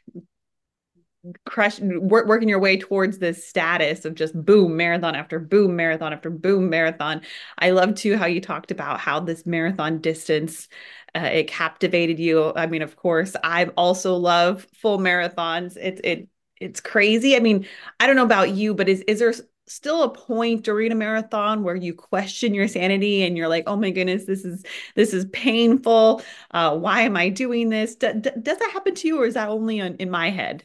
crush 1.44 1.78
work, 1.80 2.26
working 2.26 2.48
your 2.48 2.58
way 2.58 2.76
towards 2.76 3.18
this 3.18 3.46
status 3.46 4.04
of 4.04 4.14
just 4.14 4.34
boom 4.44 4.76
marathon 4.76 5.14
after 5.14 5.38
boom 5.38 5.76
marathon 5.76 6.12
after 6.12 6.30
boom 6.30 6.68
marathon. 6.68 7.22
I 7.58 7.70
love 7.70 7.94
too 7.94 8.16
how 8.16 8.26
you 8.26 8.40
talked 8.40 8.70
about 8.70 8.98
how 9.00 9.20
this 9.20 9.46
marathon 9.46 10.00
distance 10.00 10.68
uh, 11.14 11.20
it 11.32 11.46
captivated 11.46 12.18
you. 12.18 12.52
I 12.56 12.66
mean 12.66 12.82
of 12.82 12.96
course 12.96 13.36
i 13.44 13.66
also 13.76 14.16
love 14.16 14.66
full 14.74 14.98
marathons. 14.98 15.76
It's 15.80 16.00
it 16.02 16.28
it's 16.60 16.80
crazy. 16.80 17.36
I 17.36 17.40
mean 17.40 17.66
i 18.00 18.06
don't 18.06 18.16
know 18.16 18.24
about 18.24 18.50
you 18.50 18.74
but 18.74 18.88
is 18.88 19.02
is 19.02 19.18
there 19.20 19.32
still 19.68 20.02
a 20.02 20.10
point 20.12 20.64
during 20.64 20.90
a 20.90 20.94
marathon 20.94 21.62
where 21.62 21.76
you 21.76 21.94
question 21.94 22.52
your 22.52 22.66
sanity 22.66 23.22
and 23.22 23.36
you're 23.36 23.48
like 23.48 23.64
oh 23.68 23.76
my 23.76 23.90
goodness 23.90 24.24
this 24.24 24.44
is 24.44 24.64
this 24.96 25.14
is 25.14 25.24
painful. 25.26 26.22
Uh, 26.50 26.76
why 26.76 27.02
am 27.02 27.16
i 27.16 27.28
doing 27.28 27.68
this? 27.68 27.94
D- 27.96 28.12
does 28.12 28.58
that 28.58 28.70
happen 28.72 28.94
to 28.96 29.06
you 29.08 29.20
or 29.20 29.26
is 29.26 29.34
that 29.34 29.48
only 29.48 29.80
on, 29.80 29.94
in 29.96 30.10
my 30.10 30.30
head 30.30 30.64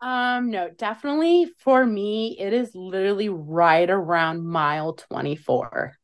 um, 0.00 0.50
no, 0.50 0.70
definitely 0.70 1.50
for 1.58 1.84
me, 1.84 2.36
it 2.38 2.52
is 2.52 2.74
literally 2.74 3.28
right 3.28 3.88
around 3.88 4.46
mile 4.46 4.94
24. 4.94 5.96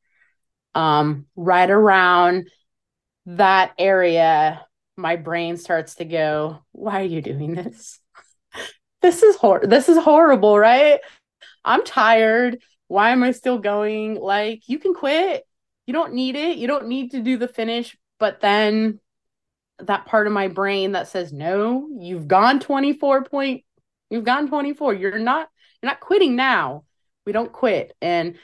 Um, 0.74 1.26
right 1.36 1.70
around 1.70 2.48
that 3.26 3.72
area, 3.78 4.64
my 4.96 5.16
brain 5.16 5.56
starts 5.56 5.96
to 5.96 6.04
go, 6.04 6.64
why 6.72 7.00
are 7.00 7.04
you 7.04 7.20
doing 7.20 7.54
this? 7.54 8.00
this 9.02 9.22
is 9.22 9.36
hor 9.36 9.60
this 9.66 9.88
is 9.88 9.98
horrible, 9.98 10.58
right? 10.58 11.00
I'm 11.64 11.84
tired. 11.84 12.58
Why 12.88 13.10
am 13.10 13.22
I 13.22 13.32
still 13.32 13.58
going? 13.58 14.14
Like, 14.14 14.62
you 14.68 14.78
can 14.78 14.94
quit. 14.94 15.44
You 15.86 15.92
don't 15.92 16.14
need 16.14 16.36
it. 16.36 16.58
You 16.58 16.66
don't 16.66 16.88
need 16.88 17.12
to 17.12 17.20
do 17.20 17.36
the 17.36 17.48
finish. 17.48 17.96
But 18.18 18.40
then 18.40 19.00
that 19.78 20.06
part 20.06 20.26
of 20.26 20.32
my 20.32 20.48
brain 20.48 20.92
that 20.92 21.08
says, 21.08 21.32
no, 21.32 21.88
you've 21.98 22.28
gone 22.28 22.60
24 22.60 23.24
point 23.24 23.64
You've 24.12 24.24
gone 24.24 24.48
24. 24.48 24.94
You're 24.94 25.18
not 25.18 25.48
you're 25.82 25.90
not 25.90 26.00
quitting 26.00 26.36
now. 26.36 26.84
We 27.24 27.32
don't 27.32 27.52
quit. 27.52 27.96
And 28.02 28.36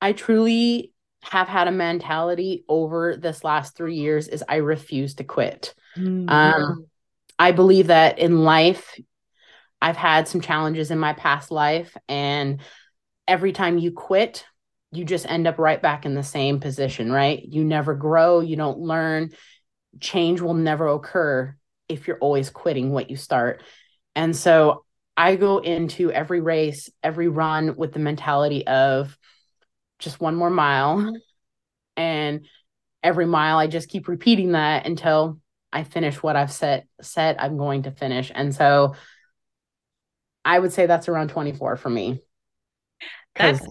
I 0.00 0.12
truly 0.12 0.92
have 1.24 1.48
had 1.48 1.68
a 1.68 1.72
mentality 1.72 2.64
over 2.68 3.16
this 3.16 3.42
last 3.42 3.76
3 3.76 3.96
years 3.96 4.28
is 4.28 4.44
I 4.48 4.56
refuse 4.56 5.14
to 5.16 5.24
quit. 5.24 5.74
Mm-hmm. 5.96 6.28
Um 6.28 6.86
I 7.38 7.50
believe 7.50 7.88
that 7.88 8.20
in 8.20 8.44
life 8.44 8.98
I've 9.82 9.96
had 9.96 10.28
some 10.28 10.40
challenges 10.40 10.90
in 10.90 10.98
my 10.98 11.12
past 11.12 11.50
life 11.50 11.96
and 12.08 12.60
every 13.26 13.52
time 13.52 13.78
you 13.78 13.90
quit, 13.90 14.44
you 14.92 15.04
just 15.04 15.28
end 15.28 15.48
up 15.48 15.58
right 15.58 15.82
back 15.82 16.06
in 16.06 16.14
the 16.14 16.22
same 16.22 16.60
position, 16.60 17.10
right? 17.10 17.42
You 17.42 17.64
never 17.64 17.94
grow, 17.94 18.40
you 18.40 18.54
don't 18.54 18.78
learn. 18.78 19.32
Change 20.00 20.40
will 20.40 20.54
never 20.54 20.86
occur 20.86 21.56
if 21.88 22.06
you're 22.06 22.18
always 22.18 22.50
quitting 22.50 22.90
what 22.90 23.10
you 23.10 23.16
start. 23.16 23.62
And 24.16 24.36
so 24.36 24.84
I 25.16 25.36
go 25.36 25.58
into 25.58 26.10
every 26.10 26.40
race, 26.40 26.90
every 27.02 27.28
run 27.28 27.76
with 27.76 27.92
the 27.92 27.98
mentality 27.98 28.66
of 28.66 29.16
just 29.98 30.20
one 30.20 30.34
more 30.34 30.50
mile. 30.50 31.12
And 31.96 32.46
every 33.02 33.26
mile 33.26 33.58
I 33.58 33.66
just 33.66 33.88
keep 33.88 34.08
repeating 34.08 34.52
that 34.52 34.86
until 34.86 35.40
I 35.72 35.84
finish 35.84 36.22
what 36.22 36.36
I've 36.36 36.52
set 36.52 36.86
set 37.00 37.40
I'm 37.42 37.56
going 37.56 37.82
to 37.84 37.90
finish. 37.90 38.32
And 38.34 38.54
so 38.54 38.94
I 40.44 40.58
would 40.58 40.72
say 40.72 40.86
that's 40.86 41.08
around 41.08 41.28
24 41.28 41.76
for 41.76 41.90
me. 41.90 42.20
That's 43.36 43.66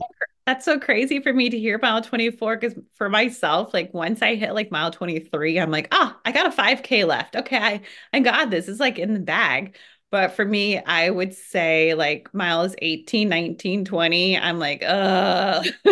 that's 0.46 0.66
so 0.66 0.78
crazy 0.78 1.22
for 1.22 1.32
me 1.32 1.50
to 1.50 1.58
hear 1.58 1.80
mile 1.82 2.02
24 2.02 2.58
because 2.58 2.78
for 2.96 3.08
myself, 3.08 3.74
like 3.74 3.94
once 3.94 4.22
I 4.22 4.36
hit 4.36 4.54
like 4.54 4.72
mile 4.72 4.92
23, 4.92 5.60
I'm 5.60 5.72
like, 5.72 5.88
ah, 5.92 6.14
oh, 6.14 6.22
I 6.26 6.32
got 6.34 6.48
a 6.48 6.52
5K 6.52 7.06
left. 7.06 7.36
Okay, 7.38 7.58
I, 7.58 7.82
I 8.12 8.20
got 8.20 8.50
this. 8.50 8.68
It's 8.68 8.80
like 8.80 9.00
in 9.00 9.14
the 9.14 9.22
bag. 9.22 9.78
But 10.14 10.34
for 10.36 10.46
me, 10.46 10.78
I 10.78 11.10
would 11.10 11.34
say 11.34 11.96
like 11.96 12.32
miles 12.36 12.76
18, 12.84 13.30
19, 13.30 13.84
20. 13.84 14.38
I'm 14.38 14.60
like, 14.60 14.84
uh 14.84 15.64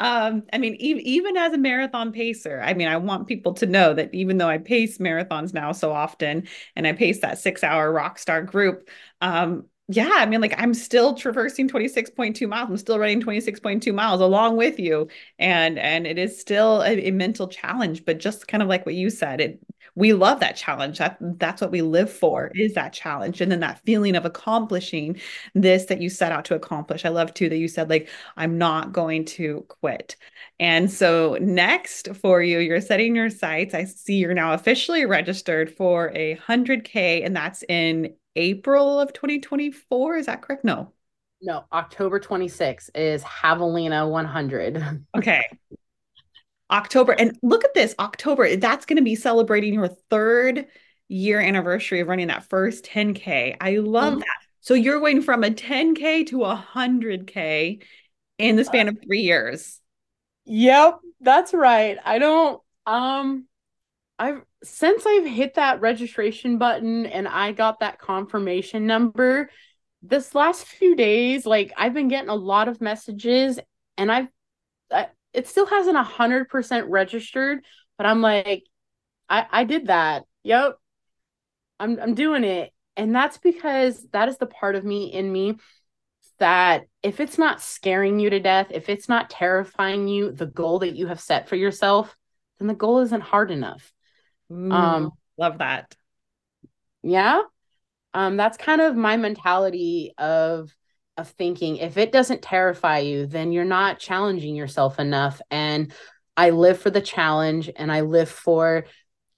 um, 0.00 0.42
I 0.52 0.58
mean, 0.58 0.74
e- 0.74 1.00
even 1.04 1.36
as 1.36 1.52
a 1.52 1.58
marathon 1.58 2.10
pacer, 2.12 2.60
I 2.60 2.74
mean, 2.74 2.88
I 2.88 2.96
want 2.96 3.28
people 3.28 3.54
to 3.54 3.66
know 3.66 3.94
that 3.94 4.12
even 4.12 4.38
though 4.38 4.48
I 4.48 4.58
pace 4.58 4.98
marathons 4.98 5.54
now 5.54 5.70
so 5.70 5.92
often 5.92 6.48
and 6.74 6.84
I 6.86 6.94
pace 6.94 7.20
that 7.20 7.38
six 7.38 7.62
hour 7.62 7.92
rock 7.92 8.18
star 8.18 8.42
group, 8.42 8.88
um, 9.20 9.66
yeah, 9.88 10.10
I 10.14 10.26
mean, 10.26 10.40
like 10.40 10.54
I'm 10.60 10.74
still 10.74 11.14
traversing 11.14 11.68
26.2 11.68 12.48
miles. 12.48 12.68
I'm 12.70 12.76
still 12.76 12.98
running 12.98 13.20
26.2 13.20 13.92
miles 13.92 14.20
along 14.20 14.56
with 14.56 14.80
you. 14.80 15.06
And 15.38 15.78
and 15.78 16.08
it 16.08 16.18
is 16.18 16.40
still 16.40 16.82
a, 16.82 17.06
a 17.06 17.10
mental 17.12 17.46
challenge, 17.46 18.04
but 18.04 18.18
just 18.18 18.48
kind 18.48 18.64
of 18.64 18.68
like 18.68 18.84
what 18.84 18.96
you 18.96 19.10
said, 19.10 19.40
it 19.40 19.60
we 19.96 20.12
love 20.12 20.40
that 20.40 20.56
challenge. 20.56 20.98
That 20.98 21.16
that's 21.20 21.60
what 21.60 21.72
we 21.72 21.82
live 21.82 22.12
for 22.12 22.52
is 22.54 22.74
that 22.74 22.92
challenge. 22.92 23.40
And 23.40 23.50
then 23.50 23.60
that 23.60 23.80
feeling 23.84 24.14
of 24.14 24.26
accomplishing 24.26 25.18
this 25.54 25.86
that 25.86 26.02
you 26.02 26.10
set 26.10 26.30
out 26.30 26.44
to 26.44 26.54
accomplish. 26.54 27.04
I 27.04 27.08
love 27.08 27.32
too 27.34 27.48
that 27.48 27.56
you 27.56 27.66
said, 27.66 27.88
like, 27.88 28.08
I'm 28.36 28.58
not 28.58 28.92
going 28.92 29.24
to 29.24 29.64
quit. 29.68 30.16
And 30.60 30.90
so 30.90 31.38
next 31.40 32.14
for 32.16 32.42
you, 32.42 32.58
you're 32.58 32.82
setting 32.82 33.16
your 33.16 33.30
sights. 33.30 33.74
I 33.74 33.84
see 33.84 34.16
you're 34.16 34.34
now 34.34 34.52
officially 34.52 35.06
registered 35.06 35.74
for 35.74 36.12
a 36.14 36.36
100K, 36.36 37.24
and 37.24 37.34
that's 37.34 37.64
in 37.66 38.14
April 38.36 39.00
of 39.00 39.14
2024. 39.14 40.16
Is 40.18 40.26
that 40.26 40.42
correct? 40.42 40.62
No. 40.62 40.92
No, 41.40 41.64
October 41.72 42.20
26th 42.20 42.90
is 42.94 43.22
Javelina 43.22 44.08
100. 44.10 45.04
Okay. 45.16 45.42
October. 46.70 47.12
And 47.12 47.38
look 47.42 47.64
at 47.64 47.74
this 47.74 47.94
October, 47.98 48.56
that's 48.56 48.86
going 48.86 48.96
to 48.96 49.02
be 49.02 49.14
celebrating 49.14 49.74
your 49.74 49.88
third 49.88 50.66
year 51.08 51.40
anniversary 51.40 52.00
of 52.00 52.08
running 52.08 52.28
that 52.28 52.48
first 52.48 52.84
10K. 52.84 53.56
I 53.60 53.76
love 53.76 54.12
mm-hmm. 54.12 54.20
that. 54.20 54.26
So 54.60 54.74
you're 54.74 54.98
going 54.98 55.22
from 55.22 55.44
a 55.44 55.50
10K 55.50 56.26
to 56.28 56.44
a 56.44 56.66
100K 56.74 57.82
in 58.38 58.56
the 58.56 58.64
span 58.64 58.88
of 58.88 58.98
three 59.06 59.20
years. 59.20 59.80
Yep, 60.44 60.98
that's 61.20 61.54
right. 61.54 61.98
I 62.04 62.18
don't, 62.18 62.60
um, 62.84 63.46
I've, 64.18 64.42
since 64.62 65.04
I've 65.06 65.26
hit 65.26 65.54
that 65.54 65.80
registration 65.80 66.58
button 66.58 67.06
and 67.06 67.28
I 67.28 67.52
got 67.52 67.80
that 67.80 67.98
confirmation 67.98 68.86
number, 68.86 69.50
this 70.02 70.34
last 70.34 70.64
few 70.64 70.96
days, 70.96 71.46
like 71.46 71.72
I've 71.76 71.94
been 71.94 72.08
getting 72.08 72.30
a 72.30 72.34
lot 72.34 72.68
of 72.68 72.80
messages 72.80 73.58
and 73.96 74.10
I've, 74.10 74.28
I, 74.90 75.08
it 75.36 75.48
still 75.48 75.66
hasn't 75.66 75.96
a 75.96 76.02
hundred 76.02 76.48
percent 76.48 76.88
registered, 76.88 77.64
but 77.98 78.06
I'm 78.06 78.22
like, 78.22 78.64
I 79.28 79.46
I 79.50 79.64
did 79.64 79.88
that. 79.88 80.24
Yep, 80.44 80.78
I'm 81.78 82.00
I'm 82.00 82.14
doing 82.14 82.44
it, 82.44 82.72
and 82.96 83.14
that's 83.14 83.38
because 83.38 84.06
that 84.12 84.28
is 84.28 84.38
the 84.38 84.46
part 84.46 84.76
of 84.76 84.84
me 84.84 85.12
in 85.12 85.30
me 85.30 85.56
that 86.38 86.86
if 87.02 87.20
it's 87.20 87.38
not 87.38 87.62
scaring 87.62 88.20
you 88.20 88.30
to 88.30 88.40
death, 88.40 88.68
if 88.70 88.88
it's 88.88 89.08
not 89.08 89.30
terrifying 89.30 90.08
you, 90.08 90.32
the 90.32 90.46
goal 90.46 90.80
that 90.80 90.96
you 90.96 91.06
have 91.06 91.20
set 91.20 91.48
for 91.48 91.56
yourself, 91.56 92.16
then 92.58 92.68
the 92.68 92.74
goal 92.74 93.00
isn't 93.00 93.22
hard 93.22 93.50
enough. 93.50 93.92
Ooh, 94.50 94.72
um 94.72 95.12
love 95.38 95.58
that. 95.58 95.94
Yeah. 97.02 97.42
Um 98.14 98.36
that's 98.36 98.56
kind 98.56 98.80
of 98.80 98.96
my 98.96 99.16
mentality 99.16 100.12
of 100.18 100.70
of 101.16 101.28
thinking 101.30 101.76
if 101.76 101.96
it 101.96 102.12
doesn't 102.12 102.42
terrify 102.42 102.98
you, 102.98 103.26
then 103.26 103.52
you're 103.52 103.64
not 103.64 103.98
challenging 103.98 104.54
yourself 104.54 104.98
enough 104.98 105.40
and 105.50 105.92
I 106.36 106.50
live 106.50 106.78
for 106.78 106.90
the 106.90 107.00
challenge 107.00 107.70
and 107.74 107.90
I 107.90 108.02
live 108.02 108.28
for 108.28 108.84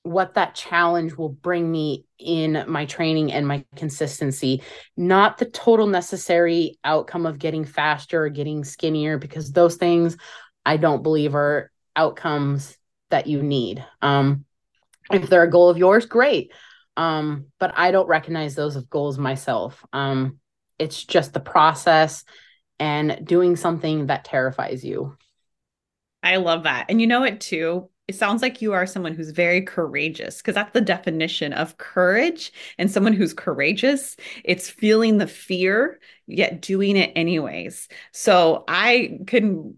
what 0.02 0.34
that 0.34 0.54
challenge 0.54 1.14
will 1.14 1.28
bring 1.28 1.70
me 1.70 2.06
in 2.18 2.64
my 2.66 2.86
training 2.86 3.32
and 3.32 3.46
my 3.46 3.64
consistency, 3.76 4.62
not 4.96 5.38
the 5.38 5.44
total 5.44 5.86
necessary 5.86 6.78
outcome 6.82 7.26
of 7.26 7.38
getting 7.38 7.64
faster 7.64 8.24
or 8.24 8.28
getting 8.28 8.64
skinnier, 8.64 9.18
because 9.18 9.52
those 9.52 9.76
things 9.76 10.16
I 10.64 10.76
don't 10.76 11.02
believe 11.02 11.34
are 11.34 11.70
outcomes 11.94 12.76
that 13.10 13.26
you 13.26 13.42
need. 13.42 13.84
Um, 14.00 14.44
if 15.10 15.28
they're 15.28 15.42
a 15.42 15.50
goal 15.50 15.68
of 15.68 15.78
yours, 15.78 16.06
great. 16.06 16.52
Um, 16.96 17.46
but 17.60 17.72
I 17.76 17.90
don't 17.90 18.08
recognize 18.08 18.54
those 18.54 18.76
as 18.76 18.84
goals 18.84 19.18
myself. 19.18 19.84
Um, 19.92 20.38
it's 20.78 21.04
just 21.04 21.32
the 21.32 21.40
process 21.40 22.24
and 22.78 23.26
doing 23.26 23.56
something 23.56 24.06
that 24.06 24.24
terrifies 24.24 24.84
you. 24.84 25.16
I 26.22 26.36
love 26.36 26.64
that. 26.64 26.86
And 26.88 27.00
you 27.00 27.06
know 27.06 27.24
it 27.24 27.40
too 27.40 27.88
it 28.08 28.14
sounds 28.14 28.40
like 28.40 28.62
you 28.62 28.72
are 28.72 28.86
someone 28.86 29.14
who's 29.14 29.30
very 29.30 29.60
courageous 29.60 30.38
because 30.38 30.54
that's 30.54 30.72
the 30.72 30.80
definition 30.80 31.52
of 31.52 31.76
courage 31.76 32.52
and 32.78 32.90
someone 32.90 33.12
who's 33.12 33.34
courageous 33.34 34.16
it's 34.44 34.68
feeling 34.70 35.18
the 35.18 35.26
fear 35.26 36.00
yet 36.26 36.62
doing 36.62 36.96
it 36.96 37.12
anyways 37.14 37.88
so 38.12 38.64
i 38.66 39.18
can 39.26 39.76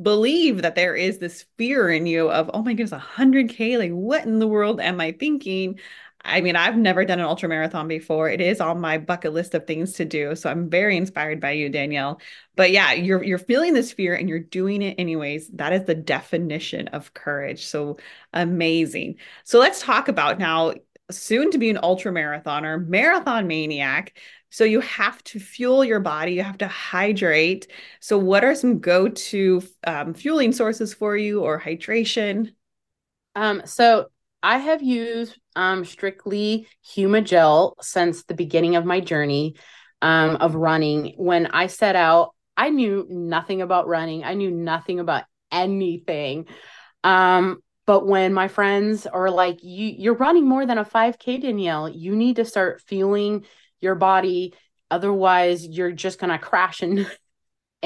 believe 0.00 0.62
that 0.62 0.74
there 0.74 0.94
is 0.94 1.18
this 1.18 1.44
fear 1.58 1.90
in 1.90 2.06
you 2.06 2.30
of 2.30 2.50
oh 2.54 2.62
my 2.62 2.72
goodness 2.72 2.92
100k 2.92 3.76
like 3.76 3.90
what 3.90 4.24
in 4.24 4.38
the 4.38 4.46
world 4.46 4.80
am 4.80 5.00
i 5.00 5.12
thinking 5.12 5.78
I 6.26 6.40
mean, 6.40 6.56
I've 6.56 6.76
never 6.76 7.04
done 7.04 7.20
an 7.20 7.24
ultra 7.24 7.48
marathon 7.48 7.88
before. 7.88 8.28
It 8.28 8.40
is 8.40 8.60
on 8.60 8.80
my 8.80 8.98
bucket 8.98 9.32
list 9.32 9.54
of 9.54 9.66
things 9.66 9.92
to 9.94 10.04
do. 10.04 10.34
So 10.34 10.50
I'm 10.50 10.68
very 10.68 10.96
inspired 10.96 11.40
by 11.40 11.52
you, 11.52 11.68
Danielle. 11.68 12.20
But 12.56 12.72
yeah, 12.72 12.92
you're 12.92 13.22
you're 13.22 13.38
feeling 13.38 13.72
this 13.72 13.92
fear 13.92 14.14
and 14.14 14.28
you're 14.28 14.40
doing 14.40 14.82
it 14.82 14.96
anyways. 14.98 15.48
That 15.48 15.72
is 15.72 15.84
the 15.84 15.94
definition 15.94 16.88
of 16.88 17.14
courage. 17.14 17.66
So 17.66 17.98
amazing. 18.32 19.16
So 19.44 19.58
let's 19.58 19.80
talk 19.80 20.08
about 20.08 20.38
now 20.38 20.74
soon 21.10 21.50
to 21.52 21.58
be 21.58 21.70
an 21.70 21.78
ultra 21.82 22.12
marathoner, 22.12 22.84
marathon 22.86 23.46
maniac. 23.46 24.18
So 24.50 24.64
you 24.64 24.80
have 24.80 25.22
to 25.24 25.40
fuel 25.40 25.84
your 25.84 26.00
body, 26.00 26.32
you 26.32 26.42
have 26.42 26.58
to 26.58 26.68
hydrate. 26.68 27.70
So 28.00 28.18
what 28.18 28.44
are 28.44 28.54
some 28.54 28.78
go-to 28.78 29.62
um, 29.86 30.14
fueling 30.14 30.52
sources 30.52 30.94
for 30.94 31.16
you 31.16 31.42
or 31.42 31.60
hydration? 31.60 32.52
Um, 33.34 33.62
so 33.66 34.08
I 34.46 34.58
have 34.58 34.80
used 34.80 35.36
um, 35.56 35.84
strictly 35.84 36.68
Humagel 36.94 37.74
since 37.80 38.22
the 38.22 38.34
beginning 38.34 38.76
of 38.76 38.84
my 38.84 39.00
journey 39.00 39.56
um, 40.00 40.36
of 40.36 40.54
running. 40.54 41.14
When 41.16 41.46
I 41.46 41.66
set 41.66 41.96
out, 41.96 42.32
I 42.56 42.70
knew 42.70 43.08
nothing 43.10 43.60
about 43.60 43.88
running. 43.88 44.22
I 44.22 44.34
knew 44.34 44.52
nothing 44.52 45.00
about 45.00 45.24
anything. 45.50 46.46
Um, 47.02 47.58
but 47.88 48.06
when 48.06 48.32
my 48.32 48.46
friends 48.46 49.04
are 49.08 49.32
like, 49.32 49.64
"You 49.64 49.92
you're 49.98 50.14
running 50.14 50.48
more 50.48 50.64
than 50.64 50.78
a 50.78 50.84
5K, 50.84 51.38
Danielle. 51.38 51.88
You 51.88 52.14
need 52.14 52.36
to 52.36 52.44
start 52.44 52.82
feeling 52.82 53.46
your 53.80 53.96
body. 53.96 54.54
Otherwise, 54.92 55.66
you're 55.66 55.90
just 55.90 56.20
gonna 56.20 56.38
crash 56.38 56.82
and 56.82 57.10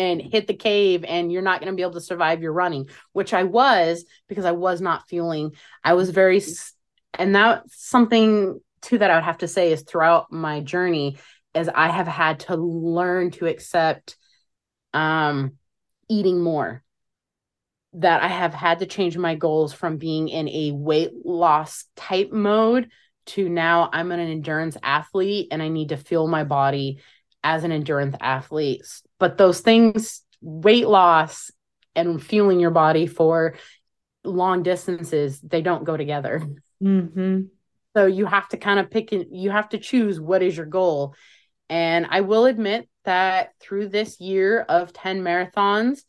and 0.00 0.22
hit 0.22 0.46
the 0.46 0.54
cave 0.54 1.04
and 1.04 1.30
you're 1.30 1.42
not 1.42 1.60
going 1.60 1.70
to 1.70 1.76
be 1.76 1.82
able 1.82 1.92
to 1.92 2.00
survive 2.00 2.40
your 2.40 2.52
running 2.52 2.88
which 3.12 3.34
i 3.34 3.44
was 3.44 4.04
because 4.28 4.46
i 4.46 4.52
was 4.52 4.80
not 4.80 5.06
feeling 5.08 5.52
i 5.84 5.92
was 5.92 6.08
very 6.08 6.42
and 7.18 7.34
that's 7.34 7.86
something 7.86 8.58
too 8.80 8.96
that 8.96 9.10
i 9.10 9.14
would 9.14 9.24
have 9.24 9.38
to 9.38 9.48
say 9.48 9.72
is 9.72 9.82
throughout 9.82 10.32
my 10.32 10.60
journey 10.60 11.18
is 11.54 11.68
i 11.68 11.88
have 11.88 12.06
had 12.06 12.40
to 12.40 12.56
learn 12.56 13.30
to 13.30 13.46
accept 13.46 14.16
um 14.94 15.52
eating 16.08 16.40
more. 16.40 16.82
That 17.94 18.22
i 18.22 18.28
have 18.28 18.54
had 18.54 18.78
to 18.78 18.86
change 18.86 19.18
my 19.18 19.34
goals 19.34 19.72
from 19.72 19.98
being 19.98 20.28
in 20.28 20.48
a 20.48 20.72
weight 20.72 21.12
loss 21.24 21.84
type 21.96 22.32
mode 22.32 22.88
to 23.26 23.48
now 23.48 23.90
i'm 23.92 24.12
an 24.12 24.20
endurance 24.20 24.76
athlete 24.82 25.48
and 25.50 25.60
i 25.60 25.68
need 25.68 25.88
to 25.88 25.96
feel 25.96 26.28
my 26.28 26.44
body 26.44 27.00
as 27.42 27.64
an 27.64 27.72
endurance 27.72 28.16
athlete. 28.20 28.86
But 29.18 29.38
those 29.38 29.60
things, 29.60 30.22
weight 30.40 30.86
loss 30.86 31.50
and 31.94 32.22
fueling 32.22 32.60
your 32.60 32.70
body 32.70 33.06
for 33.06 33.56
long 34.24 34.62
distances, 34.62 35.40
they 35.40 35.62
don't 35.62 35.84
go 35.84 35.96
together. 35.96 36.42
Mm-hmm. 36.82 37.42
So 37.96 38.06
you 38.06 38.26
have 38.26 38.48
to 38.50 38.56
kind 38.56 38.78
of 38.78 38.90
pick 38.90 39.12
and 39.12 39.26
you 39.32 39.50
have 39.50 39.70
to 39.70 39.78
choose 39.78 40.20
what 40.20 40.42
is 40.42 40.56
your 40.56 40.66
goal. 40.66 41.14
And 41.68 42.06
I 42.10 42.20
will 42.20 42.46
admit 42.46 42.88
that 43.04 43.50
through 43.60 43.88
this 43.88 44.20
year 44.20 44.60
of 44.60 44.92
10 44.92 45.22
marathons, 45.22 46.00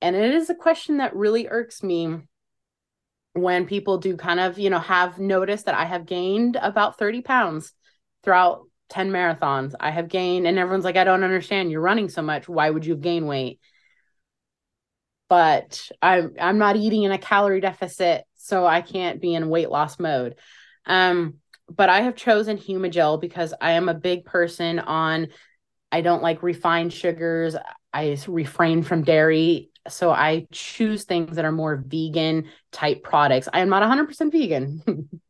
and 0.00 0.16
it 0.16 0.34
is 0.34 0.50
a 0.50 0.54
question 0.54 0.98
that 0.98 1.16
really 1.16 1.48
irks 1.48 1.82
me 1.82 2.18
when 3.32 3.66
people 3.66 3.98
do 3.98 4.16
kind 4.16 4.40
of, 4.40 4.58
you 4.58 4.70
know, 4.70 4.78
have 4.78 5.18
noticed 5.18 5.66
that 5.66 5.74
I 5.74 5.84
have 5.84 6.06
gained 6.06 6.56
about 6.56 6.98
30 6.98 7.22
pounds 7.22 7.72
throughout 8.22 8.62
10 8.88 9.10
marathons. 9.10 9.74
I 9.78 9.90
have 9.90 10.08
gained, 10.08 10.46
and 10.46 10.58
everyone's 10.58 10.84
like, 10.84 10.96
I 10.96 11.04
don't 11.04 11.24
understand. 11.24 11.70
You're 11.70 11.80
running 11.80 12.08
so 12.08 12.22
much. 12.22 12.48
Why 12.48 12.70
would 12.70 12.86
you 12.86 12.96
gain 12.96 13.26
weight? 13.26 13.60
But 15.28 15.90
I'm 16.02 16.34
I'm 16.40 16.58
not 16.58 16.76
eating 16.76 17.02
in 17.02 17.12
a 17.12 17.18
calorie 17.18 17.60
deficit, 17.60 18.24
so 18.36 18.66
I 18.66 18.82
can't 18.82 19.20
be 19.20 19.34
in 19.34 19.48
weight 19.48 19.70
loss 19.70 19.98
mode. 19.98 20.36
Um, 20.86 21.36
but 21.68 21.88
I 21.88 22.02
have 22.02 22.14
chosen 22.14 22.58
Humagel 22.58 23.20
because 23.20 23.54
I 23.60 23.72
am 23.72 23.88
a 23.88 23.94
big 23.94 24.24
person 24.24 24.78
on 24.78 25.28
I 25.90 26.00
don't 26.00 26.22
like 26.22 26.42
refined 26.42 26.92
sugars. 26.92 27.56
I 27.92 28.18
refrain 28.26 28.82
from 28.82 29.04
dairy. 29.04 29.70
So 29.88 30.10
I 30.10 30.46
choose 30.50 31.04
things 31.04 31.36
that 31.36 31.44
are 31.44 31.52
more 31.52 31.76
vegan 31.76 32.48
type 32.72 33.02
products. 33.02 33.48
I 33.52 33.60
am 33.60 33.68
not 33.68 33.82
100% 33.82 34.32
vegan. 34.32 34.82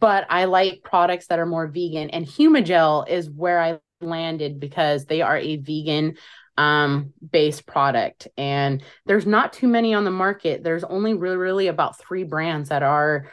but 0.00 0.26
I 0.30 0.44
like 0.44 0.82
products 0.82 1.26
that 1.28 1.38
are 1.38 1.46
more 1.46 1.66
vegan. 1.66 2.10
And 2.10 2.26
Humagel 2.26 3.08
is 3.08 3.30
where 3.30 3.60
I 3.60 3.78
landed 4.00 4.60
because 4.60 5.06
they 5.06 5.22
are 5.22 5.36
a 5.38 5.56
vegan 5.56 6.16
um 6.58 7.14
based 7.30 7.64
product 7.64 8.28
and 8.36 8.82
there's 9.06 9.24
not 9.24 9.54
too 9.54 9.66
many 9.66 9.94
on 9.94 10.04
the 10.04 10.10
market. 10.10 10.62
There's 10.62 10.84
only 10.84 11.14
really 11.14 11.36
really 11.36 11.68
about 11.68 11.98
three 11.98 12.24
brands 12.24 12.68
that 12.68 12.82
are 12.82 13.32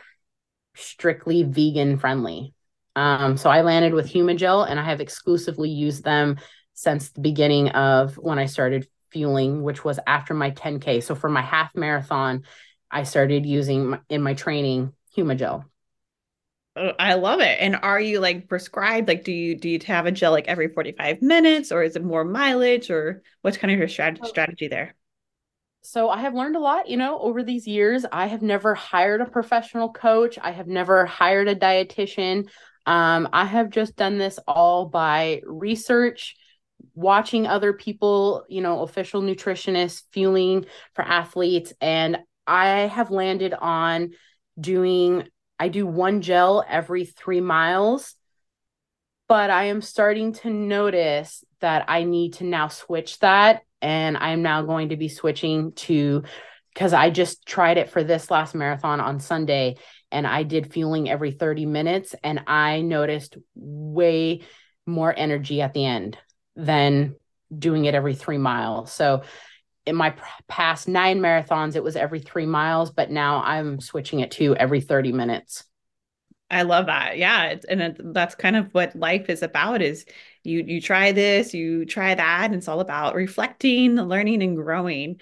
strictly 0.75 1.43
vegan 1.43 1.97
friendly. 1.97 2.53
Um 2.95 3.35
so 3.35 3.49
i 3.49 3.61
landed 3.61 3.93
with 3.93 4.11
humagel 4.11 4.67
and 4.69 4.79
i 4.79 4.83
have 4.83 5.01
exclusively 5.01 5.69
used 5.69 6.03
them 6.03 6.37
since 6.73 7.09
the 7.09 7.21
beginning 7.21 7.69
of 7.69 8.15
when 8.15 8.39
i 8.39 8.45
started 8.45 8.87
fueling 9.11 9.63
which 9.63 9.83
was 9.83 9.99
after 10.07 10.33
my 10.33 10.51
10k 10.51 11.03
so 11.03 11.13
for 11.13 11.29
my 11.29 11.41
half 11.41 11.75
marathon 11.75 12.43
i 12.89 13.03
started 13.03 13.45
using 13.45 13.97
in 14.09 14.21
my 14.21 14.33
training 14.33 14.93
humagel 15.15 15.65
I 16.75 17.15
love 17.15 17.41
it. 17.41 17.57
And 17.59 17.75
are 17.81 17.99
you 17.99 18.19
like 18.19 18.47
prescribed? 18.47 19.07
Like, 19.07 19.23
do 19.23 19.31
you 19.31 19.55
do 19.55 19.69
you 19.69 19.79
have 19.87 20.05
a 20.05 20.11
gel 20.11 20.31
like 20.31 20.47
every 20.47 20.69
45 20.69 21.21
minutes 21.21 21.71
or 21.71 21.83
is 21.83 21.95
it 21.95 22.03
more 22.03 22.23
mileage 22.23 22.89
or 22.89 23.21
what's 23.41 23.57
kind 23.57 23.71
of 23.71 23.79
your 23.79 23.87
strat- 23.87 24.25
strategy 24.25 24.67
there? 24.67 24.95
So 25.81 26.09
I 26.09 26.19
have 26.19 26.35
learned 26.35 26.55
a 26.55 26.59
lot, 26.59 26.89
you 26.89 26.97
know, 26.97 27.19
over 27.19 27.41
these 27.43 27.65
years. 27.65 28.05
I 28.11 28.27
have 28.27 28.41
never 28.41 28.75
hired 28.75 29.21
a 29.21 29.25
professional 29.25 29.91
coach. 29.91 30.37
I 30.41 30.51
have 30.51 30.67
never 30.67 31.05
hired 31.05 31.47
a 31.47 31.55
dietitian. 31.55 32.49
Um, 32.85 33.29
I 33.33 33.45
have 33.45 33.69
just 33.69 33.95
done 33.95 34.17
this 34.17 34.39
all 34.47 34.85
by 34.85 35.41
research, 35.45 36.35
watching 36.95 37.47
other 37.47 37.73
people, 37.73 38.45
you 38.49 38.61
know, 38.61 38.81
official 38.81 39.21
nutritionists, 39.21 40.03
fueling 40.11 40.65
for 40.95 41.03
athletes. 41.03 41.73
And 41.81 42.17
I 42.45 42.69
have 42.81 43.09
landed 43.11 43.53
on 43.53 44.11
doing 44.59 45.27
I 45.59 45.67
do 45.67 45.85
one 45.85 46.21
gel 46.21 46.63
every 46.67 47.05
three 47.05 47.41
miles, 47.41 48.15
but 49.27 49.49
I 49.49 49.65
am 49.65 49.81
starting 49.81 50.33
to 50.33 50.49
notice 50.49 51.43
that 51.59 51.85
I 51.87 52.03
need 52.03 52.33
to 52.35 52.45
now 52.45 52.69
switch 52.69 53.19
that. 53.19 53.63
And 53.81 54.17
I'm 54.17 54.41
now 54.41 54.61
going 54.61 54.89
to 54.89 54.97
be 54.97 55.09
switching 55.09 55.73
to 55.73 56.23
because 56.73 56.93
I 56.93 57.09
just 57.09 57.45
tried 57.45 57.77
it 57.77 57.89
for 57.89 58.03
this 58.03 58.31
last 58.31 58.55
marathon 58.55 59.01
on 59.01 59.19
Sunday 59.19 59.75
and 60.11 60.25
I 60.25 60.43
did 60.43 60.71
fueling 60.71 61.09
every 61.09 61.31
30 61.31 61.65
minutes 61.65 62.15
and 62.23 62.43
I 62.47 62.81
noticed 62.81 63.37
way 63.55 64.41
more 64.85 65.13
energy 65.15 65.61
at 65.61 65.73
the 65.73 65.85
end 65.85 66.17
than 66.55 67.15
doing 67.57 67.85
it 67.85 67.95
every 67.95 68.15
three 68.15 68.37
miles. 68.37 68.91
So 68.91 69.23
in 69.89 69.95
my 69.95 70.15
past 70.47 70.87
nine 70.87 71.19
marathons, 71.19 71.75
it 71.75 71.83
was 71.83 71.95
every 71.95 72.19
three 72.19 72.45
miles, 72.45 72.91
but 72.91 73.11
now 73.11 73.41
I'm 73.43 73.81
switching 73.81 74.21
it 74.21 74.31
to 74.31 74.55
every 74.55 74.81
30 74.81 75.11
minutes. 75.11 75.65
I 76.51 76.63
love 76.63 76.87
that. 76.87 77.17
Yeah, 77.17 77.55
and 77.69 77.81
it, 77.81 78.13
that's 78.13 78.33
kind 78.35 78.55
of 78.55 78.73
what 78.73 78.95
life 78.95 79.29
is 79.29 79.43
about 79.43 79.81
is 79.83 80.05
you 80.43 80.63
you 80.63 80.81
try 80.81 81.11
this, 81.11 81.53
you 81.53 81.85
try 81.85 82.15
that, 82.15 82.45
and 82.45 82.55
it's 82.55 82.67
all 82.67 82.79
about 82.79 83.13
reflecting, 83.15 83.95
learning, 83.95 84.41
and 84.41 84.55
growing. 84.55 85.19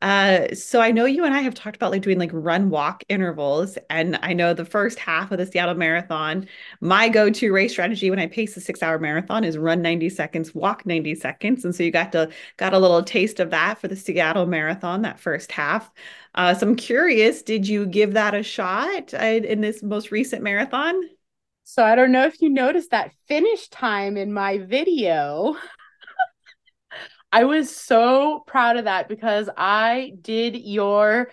Uh, 0.00 0.54
so 0.54 0.80
I 0.80 0.92
know 0.92 1.06
you 1.06 1.24
and 1.24 1.34
I 1.34 1.40
have 1.40 1.54
talked 1.54 1.74
about 1.74 1.90
like 1.90 2.02
doing 2.02 2.18
like 2.20 2.30
run 2.32 2.70
walk 2.70 3.02
intervals, 3.08 3.76
and 3.90 4.16
I 4.22 4.32
know 4.32 4.54
the 4.54 4.64
first 4.64 4.98
half 4.98 5.32
of 5.32 5.38
the 5.38 5.46
Seattle 5.46 5.74
Marathon, 5.74 6.46
my 6.80 7.08
go-to 7.08 7.52
race 7.52 7.72
strategy 7.72 8.08
when 8.08 8.20
I 8.20 8.28
pace 8.28 8.56
a 8.56 8.60
six-hour 8.60 9.00
marathon 9.00 9.42
is 9.42 9.58
run 9.58 9.82
90 9.82 10.08
seconds, 10.10 10.54
walk 10.54 10.86
90 10.86 11.16
seconds, 11.16 11.64
and 11.64 11.74
so 11.74 11.82
you 11.82 11.90
got 11.90 12.12
to 12.12 12.30
got 12.58 12.74
a 12.74 12.78
little 12.78 13.02
taste 13.02 13.40
of 13.40 13.50
that 13.50 13.80
for 13.80 13.88
the 13.88 13.96
Seattle 13.96 14.46
Marathon 14.46 15.02
that 15.02 15.18
first 15.18 15.50
half. 15.50 15.90
Uh, 16.34 16.54
so 16.54 16.68
I'm 16.68 16.76
curious, 16.76 17.42
did 17.42 17.66
you 17.66 17.84
give 17.84 18.12
that 18.12 18.34
a 18.34 18.42
shot 18.44 19.12
uh, 19.14 19.18
in 19.18 19.60
this 19.60 19.82
most 19.82 20.12
recent 20.12 20.42
marathon? 20.42 20.94
So 21.64 21.84
I 21.84 21.96
don't 21.96 22.12
know 22.12 22.24
if 22.24 22.40
you 22.40 22.48
noticed 22.48 22.92
that 22.92 23.12
finish 23.26 23.68
time 23.68 24.16
in 24.16 24.32
my 24.32 24.58
video. 24.58 25.56
I 27.32 27.44
was 27.44 27.74
so 27.74 28.42
proud 28.46 28.76
of 28.76 28.84
that 28.84 29.08
because 29.08 29.48
I 29.56 30.12
did 30.20 30.56
your 30.56 31.30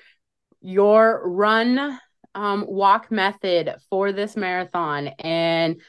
your 0.61 1.29
run 1.29 1.99
um, 2.33 2.65
walk 2.67 3.11
method 3.11 3.75
for 3.89 4.11
this 4.11 4.35
marathon 4.35 5.07
and 5.19 5.79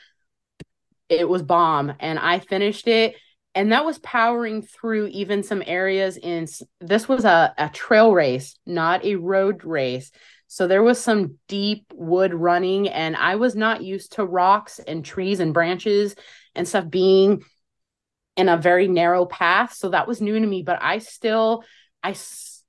it 1.09 1.29
was 1.29 1.43
bomb 1.43 1.93
and 1.99 2.19
I 2.19 2.39
finished 2.39 2.87
it 2.87 3.17
and 3.55 3.73
that 3.73 3.85
was 3.85 3.99
powering 4.01 4.63
through 4.63 5.07
even 5.09 5.43
some 5.43 5.63
areas 5.67 6.19
in 6.19 6.47
this 6.81 7.09
was 7.09 7.25
a, 7.25 7.55
a 7.59 7.69
trail 7.71 8.13
race 8.13 8.55
not 8.67 9.05
a 9.05 9.17
road 9.17 9.65
race. 9.65 10.13
So 10.49 10.69
there 10.69 10.83
was 10.85 11.01
some 11.01 11.39
deep 11.49 11.93
wood 11.93 12.33
running 12.33 12.89
and 12.89 13.17
i 13.17 13.35
was 13.35 13.57
not 13.57 13.83
used 13.83 14.13
to 14.13 14.25
rocks 14.25 14.79
and 14.79 15.05
trees 15.05 15.41
and 15.41 15.53
branches 15.53 16.15
and 16.55 16.69
stuff 16.69 16.89
being 16.89 17.43
in 18.37 18.49
a 18.49 18.57
very 18.57 18.89
narrow 18.89 19.25
path 19.25 19.73
so 19.73 19.91
that 19.91 20.07
was 20.07 20.21
new 20.21 20.39
to 20.39 20.47
me 20.47 20.63
but 20.63 20.79
i 20.83 20.99
still 20.99 21.65
i 22.03 22.15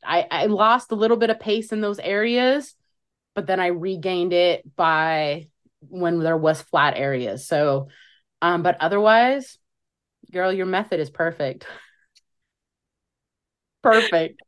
i, 0.05 0.27
I 0.29 0.45
lost 0.45 0.91
a 0.91 0.95
little 0.95 1.17
bit 1.17 1.29
of 1.29 1.39
pace 1.39 1.71
in 1.71 1.81
those 1.81 1.99
areas 1.99 2.73
but 3.35 3.47
then 3.47 3.59
i 3.59 3.67
regained 3.67 4.33
it 4.33 4.75
by 4.75 5.49
when 5.81 6.19
there 6.19 6.37
was 6.37 6.61
flat 6.61 6.95
areas 6.97 7.47
so 7.47 7.89
um 8.41 8.63
but 8.63 8.77
otherwise 8.79 9.57
girl, 10.31 10.51
your 10.51 10.65
method 10.65 10.99
is 10.99 11.09
perfect. 11.09 11.65
perfect. 13.83 14.41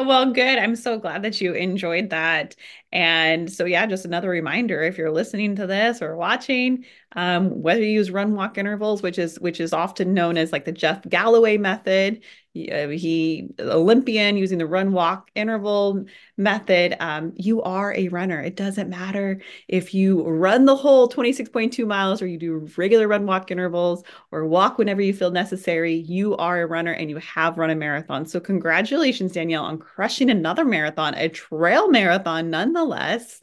Well, 0.00 0.32
good. 0.32 0.58
I'm 0.58 0.76
so 0.76 0.98
glad 0.98 1.22
that 1.22 1.40
you 1.40 1.52
enjoyed 1.54 2.10
that. 2.10 2.56
And 2.92 3.50
so, 3.52 3.64
yeah, 3.64 3.86
just 3.86 4.04
another 4.04 4.28
reminder 4.28 4.82
if 4.82 4.96
you're 4.96 5.10
listening 5.10 5.56
to 5.56 5.66
this 5.66 6.00
or 6.02 6.16
watching, 6.16 6.84
um, 7.14 7.62
whether 7.62 7.80
you 7.82 7.92
use 7.92 8.10
run 8.10 8.34
walk 8.34 8.58
intervals, 8.58 9.02
which 9.02 9.18
is 9.18 9.38
which 9.40 9.60
is 9.60 9.72
often 9.72 10.14
known 10.14 10.36
as 10.36 10.52
like 10.52 10.64
the 10.64 10.72
Jeff 10.72 11.02
Galloway 11.08 11.56
method, 11.58 12.22
uh, 12.54 12.88
he 12.88 13.48
Olympian 13.60 14.36
using 14.36 14.58
the 14.58 14.66
run 14.66 14.92
walk 14.92 15.30
interval 15.34 16.04
method. 16.36 16.96
Um, 17.00 17.32
you 17.36 17.62
are 17.62 17.94
a 17.94 18.08
runner. 18.08 18.42
It 18.42 18.56
doesn't 18.56 18.90
matter 18.90 19.40
if 19.68 19.94
you 19.94 20.22
run 20.22 20.66
the 20.66 20.76
whole 20.76 21.08
26.2 21.08 21.86
miles 21.86 22.20
or 22.20 22.26
you 22.26 22.36
do 22.36 22.68
regular 22.76 23.08
run 23.08 23.24
walk 23.24 23.50
intervals 23.50 24.04
or 24.30 24.46
walk 24.46 24.76
whenever 24.76 25.00
you 25.00 25.14
feel 25.14 25.30
necessary. 25.30 25.94
You 25.94 26.36
are 26.36 26.60
a 26.60 26.66
runner 26.66 26.92
and 26.92 27.08
you 27.08 27.16
have 27.16 27.56
run 27.56 27.70
a 27.70 27.74
marathon. 27.74 28.26
So 28.26 28.38
congratulations, 28.38 29.32
Danielle, 29.32 29.64
on 29.64 29.78
crushing 29.78 30.28
another 30.28 30.64
marathon, 30.64 31.14
a 31.14 31.30
trail 31.30 31.88
marathon 31.88 32.50
nonetheless. 32.50 33.40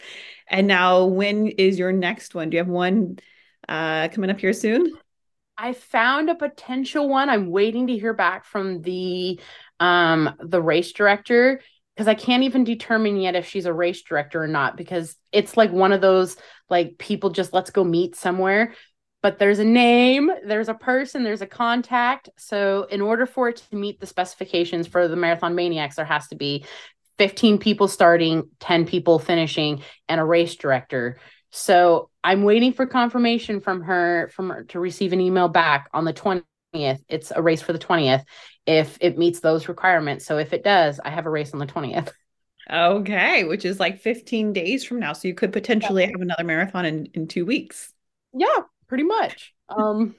And 0.47 0.67
now, 0.67 1.05
when 1.05 1.47
is 1.47 1.79
your 1.79 1.91
next 1.91 2.35
one? 2.35 2.49
Do 2.49 2.57
you 2.57 2.63
have 2.63 2.67
one 2.69 3.19
uh, 3.67 4.09
coming 4.09 4.29
up 4.29 4.39
here 4.39 4.53
soon? 4.53 4.99
I 5.59 5.73
found 5.73 6.29
a 6.29 6.35
potential 6.35 7.09
one. 7.09 7.29
I'm 7.29 7.51
waiting 7.51 7.87
to 7.87 7.97
hear 7.97 8.13
back 8.13 8.45
from 8.45 8.81
the 8.81 9.39
um 9.81 10.33
the 10.39 10.61
race 10.61 10.91
director 10.93 11.61
because 11.95 12.07
I 12.07 12.15
can't 12.15 12.43
even 12.43 12.63
determine 12.63 13.17
yet 13.17 13.35
if 13.35 13.45
she's 13.45 13.65
a 13.65 13.73
race 13.73 14.01
director 14.01 14.41
or 14.41 14.47
not 14.47 14.77
because 14.77 15.15
it's 15.31 15.57
like 15.57 15.71
one 15.71 15.91
of 15.91 16.01
those 16.01 16.37
like 16.69 16.97
people 16.97 17.29
just 17.29 17.53
let's 17.53 17.71
go 17.71 17.83
meet 17.83 18.15
somewhere 18.15 18.73
but 19.21 19.37
there's 19.37 19.59
a 19.59 19.65
name, 19.65 20.31
there's 20.45 20.69
a 20.69 20.73
person, 20.73 21.23
there's 21.23 21.41
a 21.41 21.47
contact. 21.47 22.29
So 22.37 22.87
in 22.89 23.01
order 23.01 23.25
for 23.25 23.49
it 23.49 23.57
to 23.69 23.75
meet 23.75 23.99
the 23.99 24.07
specifications 24.07 24.87
for 24.87 25.09
the 25.09 25.17
Marathon 25.17 25.55
Maniacs 25.55 25.97
there 25.97 26.05
has 26.05 26.27
to 26.29 26.35
be 26.35 26.65
15 27.17 27.57
people 27.57 27.89
starting, 27.89 28.49
10 28.61 28.85
people 28.85 29.19
finishing 29.19 29.81
and 30.07 30.21
a 30.21 30.25
race 30.25 30.55
director. 30.55 31.19
So 31.51 32.09
I'm 32.23 32.43
waiting 32.43 32.73
for 32.73 32.85
confirmation 32.85 33.59
from 33.59 33.81
her 33.81 34.29
from 34.33 34.49
her 34.49 34.63
to 34.65 34.79
receive 34.79 35.13
an 35.13 35.21
email 35.21 35.47
back 35.47 35.89
on 35.93 36.05
the 36.05 36.13
20th. 36.13 36.43
It's 36.73 37.31
a 37.35 37.41
race 37.41 37.61
for 37.61 37.73
the 37.73 37.79
20th 37.79 38.23
if 38.65 38.97
it 39.01 39.17
meets 39.17 39.39
those 39.39 39.67
requirements. 39.67 40.25
So 40.25 40.37
if 40.37 40.53
it 40.53 40.63
does, 40.63 40.99
I 41.03 41.09
have 41.09 41.25
a 41.25 41.29
race 41.29 41.53
on 41.53 41.59
the 41.59 41.65
20th. 41.65 42.11
Okay, 42.71 43.45
which 43.45 43.65
is 43.65 43.79
like 43.79 43.99
15 43.99 44.53
days 44.53 44.83
from 44.83 44.99
now. 44.99 45.13
So 45.13 45.27
you 45.27 45.33
could 45.33 45.51
potentially 45.51 46.05
have 46.05 46.21
another 46.21 46.43
marathon 46.43 46.85
in, 46.85 47.07
in 47.15 47.27
two 47.27 47.45
weeks. 47.45 47.91
Yeah, 48.33 48.47
pretty 48.87 49.05
much. 49.05 49.53
Um 49.69 50.15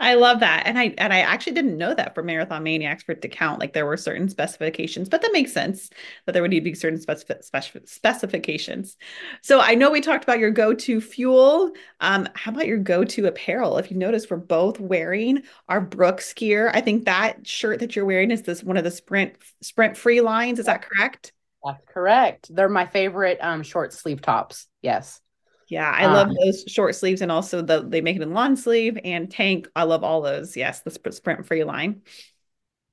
I 0.00 0.14
love 0.14 0.40
that. 0.40 0.64
And 0.66 0.78
I 0.78 0.94
and 0.98 1.12
I 1.12 1.20
actually 1.20 1.54
didn't 1.54 1.78
know 1.78 1.94
that 1.94 2.14
for 2.14 2.22
Marathon 2.22 2.62
Maniacs 2.62 3.02
for 3.02 3.12
it 3.12 3.22
to 3.22 3.28
count. 3.28 3.60
Like 3.60 3.72
there 3.72 3.86
were 3.86 3.96
certain 3.96 4.28
specifications, 4.28 5.08
but 5.08 5.22
that 5.22 5.32
makes 5.32 5.52
sense 5.52 5.90
that 6.24 6.32
there 6.32 6.42
would 6.42 6.50
need 6.50 6.60
to 6.60 6.64
be 6.64 6.74
certain 6.74 7.00
specific, 7.00 7.42
specific 7.42 7.88
specifications. 7.88 8.96
So 9.42 9.60
I 9.60 9.74
know 9.74 9.90
we 9.90 10.00
talked 10.00 10.24
about 10.24 10.38
your 10.38 10.50
go-to 10.50 11.00
fuel. 11.00 11.72
Um, 12.00 12.28
how 12.34 12.52
about 12.52 12.66
your 12.66 12.78
go-to 12.78 13.26
apparel? 13.26 13.78
If 13.78 13.90
you 13.90 13.96
notice, 13.96 14.28
we're 14.28 14.36
both 14.36 14.78
wearing 14.78 15.42
our 15.68 15.80
Brooks 15.80 16.32
gear. 16.34 16.70
I 16.74 16.82
think 16.82 17.06
that 17.06 17.46
shirt 17.46 17.80
that 17.80 17.96
you're 17.96 18.04
wearing 18.04 18.30
is 18.30 18.42
this 18.42 18.62
one 18.62 18.76
of 18.76 18.84
the 18.84 18.90
sprint 18.90 19.36
sprint 19.62 19.96
free 19.96 20.20
lines. 20.20 20.58
Is 20.58 20.66
that 20.66 20.82
correct? 20.82 21.32
That's 21.64 21.84
correct. 21.86 22.54
They're 22.54 22.68
my 22.68 22.86
favorite 22.86 23.38
um 23.40 23.62
short 23.62 23.92
sleeve 23.92 24.20
tops. 24.20 24.68
Yes. 24.82 25.20
Yeah, 25.68 25.90
I 25.90 26.06
love 26.06 26.28
um, 26.28 26.36
those 26.40 26.64
short 26.68 26.94
sleeves 26.94 27.22
and 27.22 27.32
also 27.32 27.60
the 27.60 27.84
they 27.86 28.00
make 28.00 28.16
it 28.16 28.22
in 28.22 28.32
long 28.32 28.56
sleeve 28.56 28.98
and 29.02 29.30
tank. 29.30 29.68
I 29.74 29.82
love 29.82 30.04
all 30.04 30.22
those. 30.22 30.56
Yes, 30.56 30.80
the 30.80 30.90
sprint 31.12 31.46
free 31.46 31.64
line. 31.64 32.02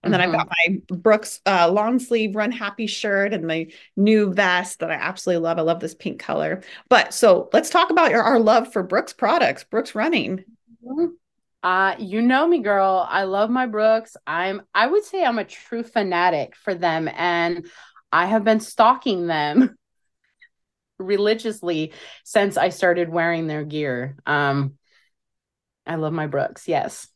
And 0.03 0.13
then 0.13 0.19
mm-hmm. 0.19 0.31
I've 0.31 0.37
got 0.37 0.49
my 0.67 0.97
Brooks 0.97 1.39
uh, 1.45 1.71
long 1.71 1.97
sleeve 1.99 2.35
run 2.35 2.51
happy 2.51 2.87
shirt 2.87 3.33
and 3.33 3.47
my 3.47 3.67
new 3.95 4.33
vest 4.33 4.79
that 4.79 4.91
I 4.91 4.95
absolutely 4.95 5.43
love. 5.43 5.59
I 5.59 5.61
love 5.61 5.79
this 5.79 5.95
pink 5.95 6.19
color. 6.19 6.61
But 6.89 7.13
so 7.13 7.49
let's 7.53 7.69
talk 7.69 7.89
about 7.89 8.11
your, 8.11 8.21
our 8.21 8.39
love 8.39 8.73
for 8.73 8.83
Brooks 8.83 9.13
products, 9.13 9.63
Brooks 9.63 9.95
running. 9.95 10.43
Mm-hmm. 10.85 11.05
Uh, 11.63 11.95
you 11.97 12.21
know 12.21 12.45
me, 12.45 12.59
girl. 12.59 13.07
I 13.09 13.23
love 13.23 13.49
my 13.49 13.65
Brooks. 13.65 14.17
I'm 14.27 14.63
I 14.75 14.87
would 14.87 15.05
say 15.05 15.23
I'm 15.23 15.39
a 15.39 15.45
true 15.45 15.83
fanatic 15.83 16.55
for 16.57 16.75
them 16.75 17.07
and 17.07 17.65
I 18.11 18.25
have 18.25 18.43
been 18.43 18.59
stalking 18.59 19.27
them 19.27 19.77
religiously 20.99 21.93
since 22.23 22.57
I 22.57 22.69
started 22.69 23.09
wearing 23.09 23.47
their 23.47 23.63
gear. 23.63 24.17
Um, 24.25 24.77
I 25.85 25.95
love 25.95 26.13
my 26.13 26.27
Brooks, 26.27 26.67
yes. 26.67 27.07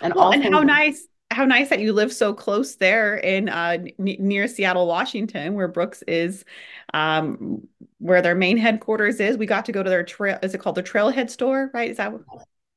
And 0.00 0.14
well, 0.14 0.32
and 0.32 0.42
how 0.42 0.62
nice 0.62 1.06
how 1.30 1.44
nice 1.44 1.68
that 1.70 1.80
you 1.80 1.92
live 1.92 2.12
so 2.12 2.32
close 2.32 2.76
there 2.76 3.16
in 3.16 3.48
uh, 3.48 3.78
n- 3.78 3.92
near 3.98 4.46
Seattle, 4.46 4.86
Washington, 4.86 5.54
where 5.54 5.68
Brooks 5.68 6.02
is, 6.06 6.44
um, 6.92 7.66
where 7.98 8.22
their 8.22 8.34
main 8.34 8.56
headquarters 8.56 9.20
is. 9.20 9.36
We 9.36 9.46
got 9.46 9.64
to 9.66 9.72
go 9.72 9.82
to 9.82 9.90
their 9.90 10.04
trail. 10.04 10.38
Is 10.42 10.54
it 10.54 10.58
called 10.58 10.76
the 10.76 10.82
Trailhead 10.82 11.30
store? 11.30 11.70
Right? 11.74 11.90
Is 11.90 11.96
that 11.96 12.12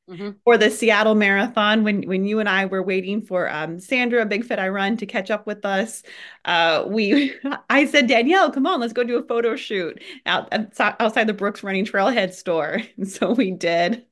mm-hmm. 0.09 0.31
for 0.43 0.57
the 0.57 0.69
Seattle 0.69 1.15
Marathon 1.15 1.83
when 1.83 2.03
when 2.03 2.25
you 2.25 2.39
and 2.39 2.49
I 2.49 2.65
were 2.65 2.83
waiting 2.83 3.21
for 3.21 3.49
um, 3.49 3.79
Sandra 3.79 4.25
Big 4.25 4.45
Fit 4.45 4.59
I 4.59 4.69
Run 4.69 4.97
to 4.97 5.05
catch 5.05 5.31
up 5.31 5.47
with 5.47 5.65
us. 5.65 6.03
Uh, 6.45 6.85
we 6.87 7.33
I 7.69 7.85
said 7.85 8.07
Danielle, 8.07 8.51
come 8.51 8.65
on, 8.65 8.79
let's 8.79 8.93
go 8.93 9.03
do 9.03 9.17
a 9.17 9.23
photo 9.23 9.55
shoot 9.55 10.01
out 10.25 10.51
outside 10.79 11.27
the 11.27 11.33
Brooks 11.33 11.63
Running 11.63 11.85
Trailhead 11.85 12.33
store. 12.33 12.81
And 12.97 13.07
so 13.07 13.31
we 13.31 13.51
did. 13.51 14.05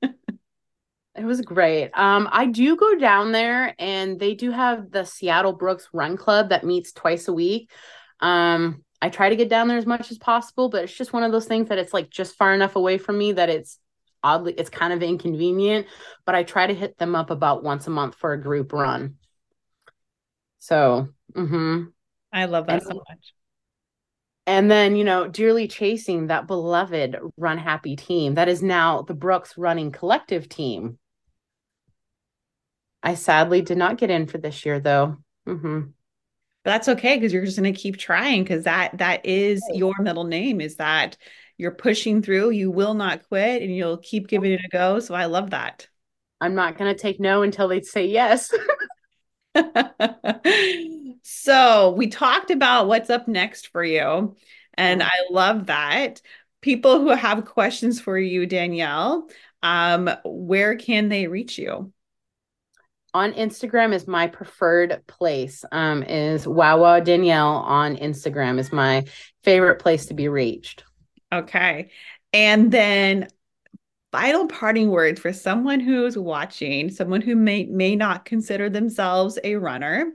It 1.17 1.23
was 1.23 1.41
great. 1.41 1.91
Um, 1.93 2.27
I 2.31 2.45
do 2.45 2.75
go 2.75 2.95
down 2.95 3.31
there, 3.31 3.73
and 3.79 4.19
they 4.19 4.35
do 4.35 4.51
have 4.51 4.91
the 4.91 5.05
Seattle 5.05 5.53
Brooks 5.53 5.87
Run 5.93 6.17
Club 6.17 6.49
that 6.49 6.65
meets 6.65 6.91
twice 6.91 7.27
a 7.27 7.33
week. 7.33 7.71
Um, 8.19 8.83
I 9.01 9.09
try 9.09 9.29
to 9.29 9.35
get 9.35 9.49
down 9.49 9.67
there 9.67 9.77
as 9.77 9.85
much 9.85 10.11
as 10.11 10.17
possible, 10.17 10.69
but 10.69 10.83
it's 10.83 10.95
just 10.95 11.13
one 11.13 11.23
of 11.23 11.31
those 11.31 11.45
things 11.45 11.69
that 11.69 11.77
it's 11.77 11.93
like 11.93 12.09
just 12.09 12.35
far 12.35 12.53
enough 12.53 12.75
away 12.75 12.97
from 12.97 13.17
me 13.17 13.31
that 13.31 13.49
it's 13.49 13.79
oddly 14.25 14.53
it's 14.53 14.69
kind 14.69 14.91
of 14.91 15.03
inconvenient 15.03 15.85
but 16.25 16.33
i 16.33 16.43
try 16.43 16.65
to 16.65 16.73
hit 16.73 16.97
them 16.97 17.15
up 17.15 17.29
about 17.29 17.63
once 17.63 17.85
a 17.85 17.89
month 17.91 18.15
for 18.15 18.33
a 18.33 18.41
group 18.41 18.73
run. 18.73 19.15
So 20.57 21.09
mm-hmm. 21.33 21.83
i 22.33 22.45
love 22.45 22.65
that 22.65 22.81
and, 22.81 22.83
so 22.83 22.95
much. 22.95 23.33
and 24.47 24.71
then 24.71 24.95
you 24.95 25.03
know 25.03 25.27
dearly 25.27 25.67
chasing 25.67 26.27
that 26.27 26.47
beloved 26.47 27.17
run 27.37 27.59
happy 27.59 27.95
team 27.95 28.33
that 28.33 28.49
is 28.49 28.63
now 28.63 29.03
the 29.03 29.13
brooks 29.13 29.57
running 29.57 29.91
collective 29.91 30.49
team. 30.49 30.97
I 33.03 33.13
sadly 33.13 33.61
did 33.61 33.77
not 33.77 33.99
get 33.99 34.09
in 34.09 34.25
for 34.25 34.39
this 34.39 34.65
year 34.65 34.79
though. 34.79 35.17
Mm-hmm. 35.47 35.81
But 36.63 36.71
that's 36.71 36.87
okay 36.89 37.15
because 37.15 37.31
you're 37.31 37.45
just 37.45 37.59
going 37.59 37.71
to 37.71 37.79
keep 37.79 37.97
trying 37.97 38.41
because 38.41 38.63
that 38.63 38.97
that 38.97 39.23
is 39.27 39.61
your 39.71 39.93
middle 39.99 40.23
name 40.23 40.59
is 40.59 40.77
that 40.77 41.15
you're 41.57 41.71
pushing 41.71 42.21
through. 42.21 42.51
You 42.51 42.71
will 42.71 42.93
not 42.93 43.27
quit 43.27 43.61
and 43.61 43.75
you'll 43.75 43.97
keep 43.97 44.27
giving 44.27 44.51
it 44.51 44.61
a 44.65 44.69
go. 44.69 44.99
So 44.99 45.15
I 45.15 45.25
love 45.25 45.51
that. 45.51 45.87
I'm 46.41 46.55
not 46.55 46.77
going 46.77 46.93
to 46.93 46.99
take 46.99 47.19
no 47.19 47.41
until 47.41 47.67
they 47.67 47.81
say 47.81 48.07
yes. 48.07 48.53
so 51.23 51.91
we 51.91 52.07
talked 52.07 52.51
about 52.51 52.87
what's 52.87 53.09
up 53.09 53.27
next 53.27 53.69
for 53.69 53.83
you. 53.83 54.35
And 54.77 55.01
I 55.01 55.13
love 55.31 55.67
that. 55.67 56.21
People 56.61 56.99
who 56.99 57.09
have 57.09 57.45
questions 57.45 58.01
for 58.01 58.17
you, 58.17 58.45
Danielle, 58.45 59.29
um, 59.63 60.09
where 60.25 60.75
can 60.75 61.09
they 61.09 61.27
reach 61.27 61.57
you? 61.57 61.91
On 63.13 63.31
Instagram 63.33 63.93
is 63.93 64.07
my 64.07 64.27
preferred 64.27 65.01
place. 65.07 65.63
Um, 65.71 66.03
is 66.03 66.45
Wow 66.45 66.81
Wow 66.81 66.99
Danielle 66.99 67.57
on 67.57 67.95
Instagram 67.95 68.59
is 68.59 68.73
my 68.73 69.05
favorite 69.43 69.79
place 69.79 70.07
to 70.07 70.13
be 70.13 70.27
reached. 70.27 70.83
Okay. 71.31 71.89
And 72.33 72.71
then 72.71 73.27
final 74.11 74.47
parting 74.47 74.89
words 74.89 75.19
for 75.19 75.33
someone 75.33 75.79
who's 75.79 76.17
watching, 76.17 76.89
someone 76.89 77.21
who 77.21 77.35
may 77.35 77.65
may 77.65 77.95
not 77.95 78.25
consider 78.25 78.69
themselves 78.69 79.37
a 79.43 79.55
runner, 79.55 80.13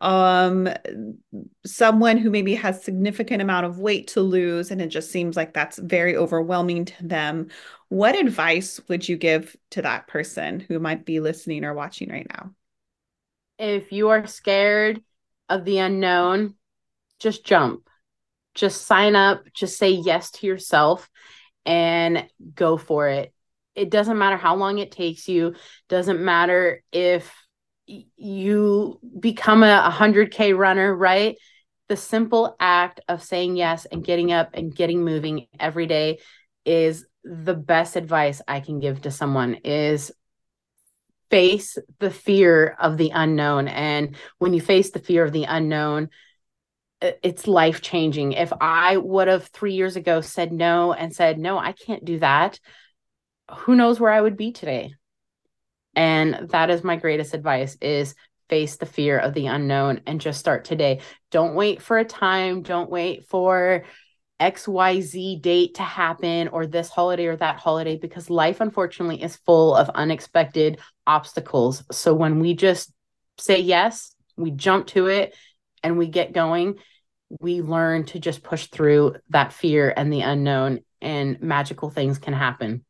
um, 0.00 0.68
someone 1.64 2.18
who 2.18 2.30
maybe 2.30 2.54
has 2.54 2.82
significant 2.82 3.42
amount 3.42 3.66
of 3.66 3.78
weight 3.78 4.08
to 4.08 4.20
lose 4.20 4.70
and 4.70 4.80
it 4.80 4.88
just 4.88 5.10
seems 5.10 5.36
like 5.36 5.54
that's 5.54 5.78
very 5.78 6.16
overwhelming 6.16 6.84
to 6.84 7.06
them. 7.06 7.48
What 7.88 8.18
advice 8.18 8.80
would 8.88 9.08
you 9.08 9.16
give 9.16 9.56
to 9.70 9.82
that 9.82 10.08
person 10.08 10.60
who 10.60 10.78
might 10.78 11.04
be 11.04 11.20
listening 11.20 11.64
or 11.64 11.74
watching 11.74 12.10
right 12.10 12.26
now? 12.28 12.52
If 13.58 13.92
you 13.92 14.08
are 14.08 14.26
scared 14.26 15.02
of 15.48 15.64
the 15.64 15.78
unknown, 15.78 16.54
just 17.20 17.44
jump. 17.44 17.88
Just 18.54 18.86
sign 18.86 19.16
up, 19.16 19.44
just 19.52 19.78
say 19.78 19.90
yes 19.90 20.30
to 20.32 20.46
yourself 20.46 21.08
and 21.64 22.26
go 22.54 22.76
for 22.76 23.08
it. 23.08 23.32
It 23.74 23.90
doesn't 23.90 24.18
matter 24.18 24.36
how 24.36 24.56
long 24.56 24.78
it 24.78 24.92
takes 24.92 25.28
you, 25.28 25.54
doesn't 25.88 26.20
matter 26.20 26.82
if 26.92 27.32
you 27.86 29.00
become 29.18 29.62
a 29.62 29.90
100k 29.90 30.56
runner, 30.56 30.94
right? 30.94 31.36
The 31.88 31.96
simple 31.96 32.56
act 32.60 33.00
of 33.08 33.22
saying 33.22 33.56
yes 33.56 33.86
and 33.86 34.04
getting 34.04 34.32
up 34.32 34.50
and 34.54 34.74
getting 34.74 35.04
moving 35.04 35.46
every 35.58 35.86
day 35.86 36.18
is 36.64 37.04
the 37.24 37.54
best 37.54 37.96
advice 37.96 38.40
I 38.46 38.60
can 38.60 38.80
give 38.80 39.02
to 39.02 39.10
someone 39.10 39.54
is 39.64 40.12
face 41.30 41.78
the 41.98 42.10
fear 42.10 42.76
of 42.78 42.98
the 42.98 43.10
unknown 43.14 43.68
and 43.68 44.16
when 44.38 44.52
you 44.52 44.60
face 44.60 44.90
the 44.90 44.98
fear 44.98 45.24
of 45.24 45.32
the 45.32 45.44
unknown 45.44 46.10
Uh, 47.02 47.12
it's 47.22 47.46
life 47.46 47.80
changing. 47.80 48.32
If 48.32 48.52
I 48.60 48.96
would 48.96 49.28
have 49.28 49.46
three 49.48 49.74
years 49.74 49.96
ago 49.96 50.20
said 50.20 50.52
no 50.52 50.92
and 50.92 51.14
said, 51.14 51.38
no, 51.38 51.58
I 51.58 51.72
can't 51.72 52.04
do 52.04 52.20
that, 52.20 52.60
who 53.50 53.74
knows 53.74 53.98
where 53.98 54.12
I 54.12 54.20
would 54.20 54.36
be 54.36 54.52
today? 54.52 54.94
And 55.94 56.48
that 56.50 56.70
is 56.70 56.84
my 56.84 56.96
greatest 56.96 57.34
advice 57.34 57.76
is 57.80 58.14
face 58.48 58.76
the 58.76 58.86
fear 58.86 59.18
of 59.18 59.34
the 59.34 59.46
unknown 59.46 60.02
and 60.06 60.20
just 60.20 60.38
start 60.38 60.64
today. 60.64 61.00
Don't 61.30 61.54
wait 61.54 61.82
for 61.82 61.98
a 61.98 62.04
time. 62.04 62.62
Don't 62.62 62.90
wait 62.90 63.26
for 63.26 63.84
XYZ 64.40 65.40
date 65.40 65.74
to 65.74 65.82
happen 65.82 66.48
or 66.48 66.66
this 66.66 66.88
holiday 66.88 67.26
or 67.26 67.36
that 67.36 67.56
holiday 67.56 67.96
because 67.96 68.28
life 68.28 68.60
unfortunately 68.60 69.22
is 69.22 69.36
full 69.36 69.74
of 69.74 69.88
unexpected 69.90 70.78
obstacles. 71.06 71.84
So 71.92 72.14
when 72.14 72.40
we 72.40 72.54
just 72.54 72.92
say 73.38 73.60
yes, 73.60 74.14
we 74.36 74.50
jump 74.50 74.88
to 74.88 75.06
it 75.06 75.34
and 75.82 75.96
we 75.96 76.08
get 76.08 76.32
going, 76.32 76.76
we 77.40 77.62
learn 77.62 78.04
to 78.06 78.18
just 78.18 78.42
push 78.42 78.66
through 78.66 79.16
that 79.30 79.52
fear 79.52 79.92
and 79.96 80.12
the 80.12 80.20
unknown, 80.20 80.80
and 81.00 81.40
magical 81.40 81.90
things 81.90 82.18
can 82.18 82.34
happen. 82.34 82.84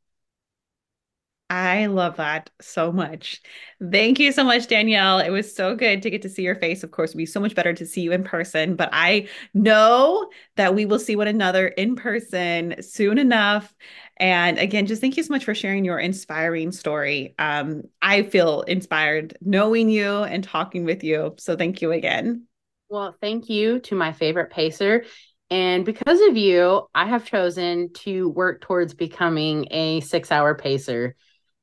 I 1.51 1.85
love 1.85 2.17
that 2.17 2.49
so 2.63 2.91
much. 2.93 3.43
Thank 3.79 4.19
you 4.19 4.33
so 4.33 4.43
much, 4.43 4.69
Danielle. 4.69 5.19
It 5.19 5.29
was 5.29 5.55
so 5.55 5.77
good 5.77 6.01
to 6.01 6.09
get 6.09 6.23
to 6.23 6.31
see 6.31 6.43
your 6.43 6.55
face. 6.55 6.83
Of 6.83 6.93
course, 6.93 7.11
it'd 7.11 7.19
be 7.19 7.27
so 7.27 7.41
much 7.41 7.55
better 7.55 7.75
to 7.75 7.85
see 7.85 8.01
you 8.01 8.13
in 8.13 8.25
person, 8.25 8.75
but 8.75 8.89
I 8.91 9.29
know 9.53 10.31
that 10.57 10.75
we 10.75 10.87
will 10.87 10.99
see 10.99 11.15
one 11.15 11.29
another 11.29 11.69
in 11.69 11.95
person 11.95 12.77
soon 12.81 13.19
enough. 13.19 13.75
And 14.17 14.59
again, 14.59 14.87
just 14.87 15.03
thank 15.03 15.19
you 15.19 15.23
so 15.23 15.35
much 15.35 15.45
for 15.45 15.55
sharing 15.55 15.85
your 15.85 15.99
inspiring 15.99 16.73
story. 16.73 17.35
Um, 17.39 17.83
I 18.01 18.23
feel 18.23 18.63
inspired 18.63 19.37
knowing 19.43 19.91
you 19.91 20.23
and 20.23 20.43
talking 20.43 20.85
with 20.87 21.05
you. 21.05 21.35
So 21.37 21.55
thank 21.55 21.83
you 21.83 21.93
again. 21.93 22.47
Well, 22.93 23.17
thank 23.23 23.49
you 23.49 23.79
to 23.81 23.95
my 23.95 24.13
favorite 24.13 24.51
pacer. 24.51 25.07
And 25.49 25.83
because 25.83 26.21
of 26.29 26.37
you, 26.37 26.89
I 26.95 27.07
have 27.07 27.25
chosen 27.25 27.91
to 27.95 28.29
work 28.29 28.61
towards 28.61 28.93
becoming 28.93 29.67
a 29.71 30.01
six 30.01 30.31
hour 30.31 30.55
pacer. 30.55 31.17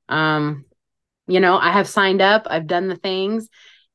Um, 0.07 0.65
you 1.27 1.39
know, 1.39 1.55
I 1.55 1.71
have 1.71 1.87
signed 1.87 2.23
up, 2.23 2.47
I've 2.49 2.65
done 2.65 2.87
the 2.87 2.95
things, 2.95 3.47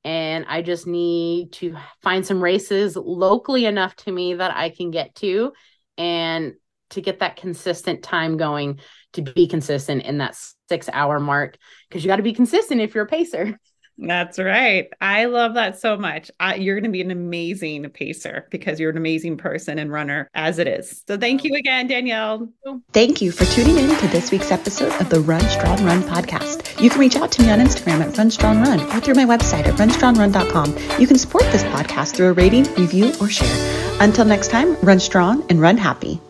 and 0.05 0.45
I 0.49 0.63
just 0.63 0.87
need 0.87 1.51
to 1.55 1.75
find 2.03 2.25
some 2.25 2.41
races 2.41 2.95
locally 2.95 3.65
enough 3.67 3.97
to 3.97 4.13
me 4.13 4.35
that 4.35 4.57
I 4.57 4.69
can 4.71 4.93
get 4.93 5.17
to 5.17 5.55
and 5.99 6.55
to 6.91 7.01
get 7.01 7.19
that 7.19 7.35
consistent 7.35 8.05
time 8.05 8.37
going 8.37 8.79
to 9.15 9.23
be 9.23 9.49
consistent 9.49 10.05
in 10.05 10.19
that 10.19 10.39
six 10.69 10.89
hour 10.93 11.19
mark 11.19 11.59
because 11.89 12.05
you 12.05 12.09
got 12.09 12.19
to 12.19 12.23
be 12.23 12.33
consistent 12.33 12.81
if 12.81 12.95
you're 12.95 13.07
a 13.07 13.09
pacer. 13.09 13.59
That's 13.97 14.39
right. 14.39 14.89
I 15.01 15.27
love 15.27 15.55
that 15.55 15.79
so 15.79 15.97
much. 15.97 16.31
I, 16.41 16.57
you're 16.57 16.75
going 16.75 16.85
to 16.85 16.91
be 16.91 17.01
an 17.01 17.11
amazing 17.11 17.89
pacer 17.91 18.49
because 18.51 18.81
you're 18.81 18.91
an 18.91 18.97
amazing 18.97 19.37
person 19.37 19.79
and 19.79 19.93
runner 19.93 20.29
as 20.35 20.59
it 20.59 20.67
is. 20.67 21.03
So 21.07 21.17
thank 21.17 21.45
you 21.45 21.55
again, 21.55 21.87
Danielle. 21.87 22.49
Thank 22.93 23.23
you 23.23 23.31
for 23.31 23.45
tuning 23.45 23.79
in 23.79 23.97
to 23.97 24.09
this 24.09 24.31
week's 24.33 24.51
episode 24.51 24.93
of 25.01 25.11
the 25.11 25.21
Run 25.21 25.43
Strong 25.43 25.85
Run 25.85 26.03
podcast. 26.03 26.81
You 26.83 26.91
can 26.91 27.01
reach 27.01 27.17
out 27.17 27.31
to 27.33 27.43
me 27.43 27.51
on 27.51 27.61
Instagram 27.61 28.01
at 28.01 28.17
Run 28.19 28.31
Strong 28.31 28.63
Run 28.63 28.81
or 28.81 29.01
through 29.01 29.15
my 29.15 29.25
website 29.25 29.67
at 29.67 29.75
runstrongrun.com. 29.75 31.01
You 31.01 31.07
can 31.07 31.19
support 31.19 31.45
this 31.45 31.63
podcast 31.65 32.17
through 32.17 32.29
a 32.29 32.33
rating, 32.33 32.65
review, 32.75 33.13
or 33.21 33.29
share. 33.29 33.97
Until 34.01 34.25
next 34.25 34.51
time, 34.51 34.77
run 34.81 34.99
strong 34.99 35.45
and 35.49 35.61
run 35.61 35.77
happy. 35.77 36.21